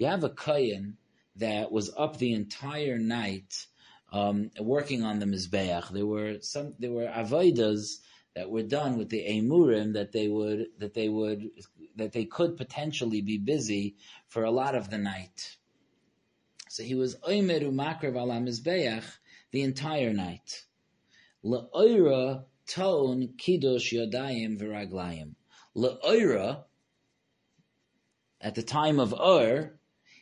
have 0.06 0.24
a 0.24 0.30
kohen 0.30 0.98
that 1.40 1.72
was 1.72 1.92
up 1.98 2.18
the 2.18 2.34
entire 2.34 2.98
night 2.98 3.66
um, 4.12 4.52
working 4.60 5.04
on 5.04 5.20
the 5.20 5.26
mizbeach, 5.26 5.90
there 5.90 6.06
were 6.06 6.38
some, 6.42 6.74
there 6.80 6.92
were 6.92 7.06
avodas 7.06 8.00
that 8.36 8.50
were 8.50 8.64
done 8.64 8.98
with 8.98 9.10
the 9.10 9.24
emurim 9.28 9.94
that 9.94 10.12
they 10.12 10.28
would 10.28 10.68
that 10.80 10.94
they 10.94 11.10
would 11.10 11.50
that 11.96 12.14
they 12.14 12.26
could 12.26 12.58
potentially 12.58 13.22
be 13.22 13.38
busy 13.38 13.96
for 14.28 14.44
a 14.44 14.52
lot 14.52 14.76
of 14.76 14.90
the 14.90 14.98
night. 14.98 15.58
So 16.70 16.84
he 16.84 16.96
was 16.96 17.16
oimeru 17.18 17.72
makrev 17.72 18.16
ala 18.16 18.40
mizbeach 18.40 19.04
the 19.52 19.62
entire 19.62 20.14
night. 20.14 20.64
Le'oira 21.44 22.46
ton 22.68 23.34
kiddush 23.38 23.94
yodayim 23.94 24.60
v'raglayim. 24.60 25.34
Le'oira, 25.76 26.64
at 28.42 28.56
the 28.56 28.64
time 28.64 29.00
of 29.00 29.14
Ur, 29.14 29.79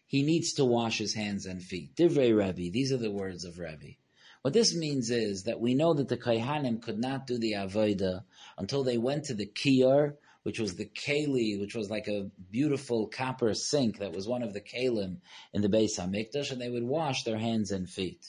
he 0.07 0.23
needs 0.23 0.53
to 0.53 0.65
wash 0.65 0.97
his 0.97 1.13
hands 1.13 1.45
and 1.45 1.61
feet. 1.61 1.95
Divrei 1.95 2.35
Rebbe, 2.35 2.71
these 2.71 2.91
are 2.91 2.97
the 2.97 3.11
words 3.11 3.43
of 3.43 3.59
Rebbe. 3.59 3.97
What 4.41 4.53
this 4.53 4.73
means 4.73 5.11
is 5.11 5.43
that 5.43 5.59
we 5.59 5.73
know 5.73 5.93
that 5.93 6.07
the 6.07 6.17
Kaihanim 6.17 6.81
could 6.81 6.97
not 6.97 7.27
do 7.27 7.37
the 7.37 7.53
Avodah 7.53 8.23
until 8.57 8.83
they 8.83 8.97
went 8.97 9.25
to 9.25 9.33
the 9.33 9.45
Kiyar, 9.45 10.15
which 10.43 10.59
was 10.59 10.75
the 10.75 10.85
Keli, 10.85 11.59
which 11.59 11.75
was 11.75 11.89
like 11.89 12.07
a 12.07 12.31
beautiful 12.49 13.07
copper 13.07 13.53
sink 13.53 13.99
that 13.99 14.13
was 14.13 14.27
one 14.27 14.43
of 14.43 14.53
the 14.53 14.61
Kalim 14.61 15.17
in 15.51 15.61
the 15.61 15.67
Beis 15.67 15.99
HaMikdash, 15.99 16.51
and 16.51 16.61
they 16.61 16.69
would 16.69 16.83
wash 16.83 17.23
their 17.23 17.37
hands 17.37 17.71
and 17.71 17.89
feet. 17.89 18.25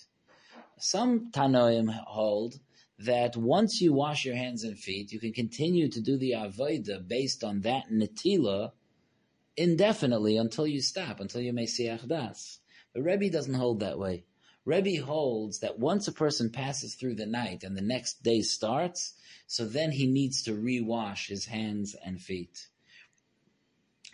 Some 0.81 1.31
Tanoim 1.31 1.89
hold 2.07 2.59
that 2.99 3.37
once 3.37 3.81
you 3.81 3.93
wash 3.93 4.25
your 4.25 4.35
hands 4.35 4.65
and 4.65 4.77
feet, 4.77 5.13
you 5.13 5.21
can 5.21 5.33
continue 5.33 5.89
to 5.89 6.01
do 6.01 6.19
the 6.19 6.33
Avodah 6.33 7.07
based 7.07 7.45
on 7.45 7.61
that 7.61 7.85
Netila 7.93 8.73
indefinitely 9.59 10.37
until 10.37 10.67
you 10.67 10.81
stop, 10.81 11.21
until 11.21 11.41
you 11.41 11.53
may 11.53 11.67
see 11.67 11.87
Achdas. 11.87 12.59
But 12.95 13.03
Rebbe 13.03 13.31
doesn't 13.31 13.55
hold 13.55 13.81
that 13.81 13.99
way. 13.99 14.25
Rebbe 14.65 15.05
holds 15.05 15.59
that 15.61 15.79
once 15.79 16.09
a 16.09 16.13
person 16.13 16.51
passes 16.51 16.95
through 16.95 17.17
the 17.17 17.27
night 17.27 17.65
and 17.65 17.77
the 17.77 17.83
next 17.83 18.23
day 18.23 18.43
starts, 18.43 19.15
so 19.47 19.67
then 19.67 19.91
he 19.91 20.07
needs 20.07 20.43
to 20.45 20.53
rewash 20.53 21.29
his 21.29 21.47
hands 21.47 21.97
and 22.05 22.21
feet. 22.21 22.69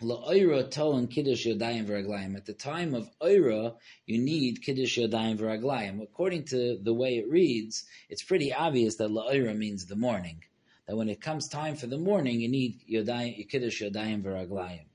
La 0.01 0.29
oiratoh 0.29 0.97
and 0.97 1.09
kiddush 1.09 1.45
yodaiim 1.45 1.85
veraglayim. 1.85 2.35
At 2.35 2.45
the 2.45 2.53
time 2.53 2.93
of 2.93 3.09
Oira, 3.21 3.75
you 4.05 4.17
need 4.17 4.61
Kiddush 4.61 4.97
Yodayim 4.97 5.37
V'Raglayim. 5.37 6.01
According 6.01 6.45
to 6.45 6.77
the 6.81 6.93
way 6.93 7.17
it 7.17 7.29
reads, 7.29 7.85
it's 8.09 8.21
pretty 8.23 8.53
obvious 8.53 8.95
that 8.95 9.09
La'oira 9.09 9.55
means 9.55 9.85
the 9.85 9.95
morning. 9.95 10.43
That 10.85 10.97
when 10.97 11.07
it 11.07 11.21
comes 11.21 11.47
time 11.47 11.77
for 11.77 11.87
the 11.87 11.97
morning, 11.97 12.41
you 12.41 12.49
need 12.49 12.81
Yodayim, 12.91 13.47
Kiddush 13.47 13.81
Yodayim 13.81 14.21
V'Raglayim. 14.21 14.85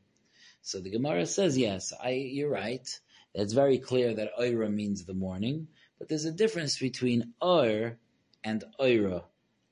So 0.62 0.80
the 0.80 0.90
Gemara 0.90 1.26
says, 1.26 1.56
yes, 1.56 1.92
I, 2.02 2.10
you're 2.10 2.50
right. 2.50 2.86
It's 3.34 3.52
very 3.52 3.78
clear 3.78 4.14
that 4.14 4.36
Oira 4.38 4.72
means 4.72 5.04
the 5.04 5.14
morning, 5.14 5.68
but 5.98 6.08
there's 6.08 6.24
a 6.24 6.32
difference 6.32 6.78
between 6.78 7.32
Oir 7.42 7.98
and 8.44 8.64
Oira. 8.78 9.24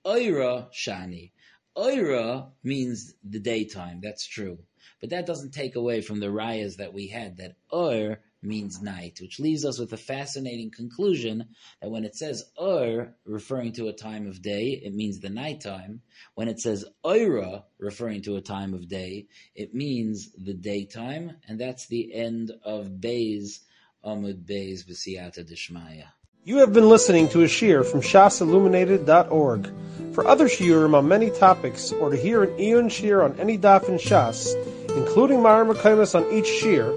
Oira 0.05 0.70
Shani. 0.72 1.32
Oira 1.76 2.51
means 2.62 3.14
the 3.22 3.41
daytime, 3.41 4.01
that's 4.03 4.26
true. 4.26 4.59
But 5.01 5.11
that 5.11 5.26
doesn't 5.26 5.53
take 5.53 5.76
away 5.76 6.01
from 6.01 6.20
the 6.20 6.30
rayas 6.30 6.76
that 6.76 6.95
we 6.95 7.09
had, 7.09 7.36
that 7.36 7.57
Oir 7.72 8.20
means 8.43 8.80
night, 8.80 9.18
which 9.20 9.41
leaves 9.41 9.64
us 9.64 9.78
with 9.78 9.93
a 9.93 9.97
fascinating 9.97 10.70
conclusion 10.70 11.49
that 11.80 11.91
when 11.91 12.05
it 12.05 12.14
says 12.14 12.45
Ur, 12.61 13.14
referring 13.24 13.72
to 13.72 13.89
a 13.89 13.93
time 13.93 14.26
of 14.26 14.43
day, 14.43 14.80
it 14.84 14.95
means 14.95 15.20
the 15.20 15.30
nighttime. 15.30 16.03
When 16.34 16.49
it 16.49 16.61
says 16.61 16.84
Oira, 17.05 17.64
referring 17.78 18.22
to 18.22 18.36
a 18.36 18.41
time 18.41 18.74
of 18.74 18.89
day, 18.89 19.26
it 19.55 19.74
means 19.74 20.30
the 20.32 20.55
daytime, 20.55 21.36
and 21.49 21.61
that's 21.61 21.86
the 21.86 22.14
end 22.14 22.53
of 22.62 22.86
Beis, 23.01 23.61
Amud 24.05 24.45
Beis, 24.45 24.84
B'siyata 24.84 25.45
Dishmaya. 25.45 26.07
You 26.45 26.59
have 26.59 26.72
been 26.72 26.89
listening 26.89 27.28
to 27.30 27.43
a 27.43 27.47
shiur 27.47 27.84
from 27.84 28.01
shasilluminated.org. 28.01 29.70
For 30.14 30.26
other 30.26 30.47
shiurim 30.47 30.95
on 30.95 31.07
many 31.07 31.30
topics, 31.30 31.93
or 31.93 32.11
to 32.11 32.16
hear 32.16 32.43
an 32.43 32.51
iyun 32.59 32.86
shiur 32.86 33.22
on 33.22 33.39
any 33.39 33.59
daf 33.59 33.89
in 33.89 33.97
Shas, 33.97 34.55
including 34.97 35.41
mareh 35.41 35.70
mekomos 35.70 36.14
on 36.14 36.24
each 36.32 36.47
shiur, 36.47 36.97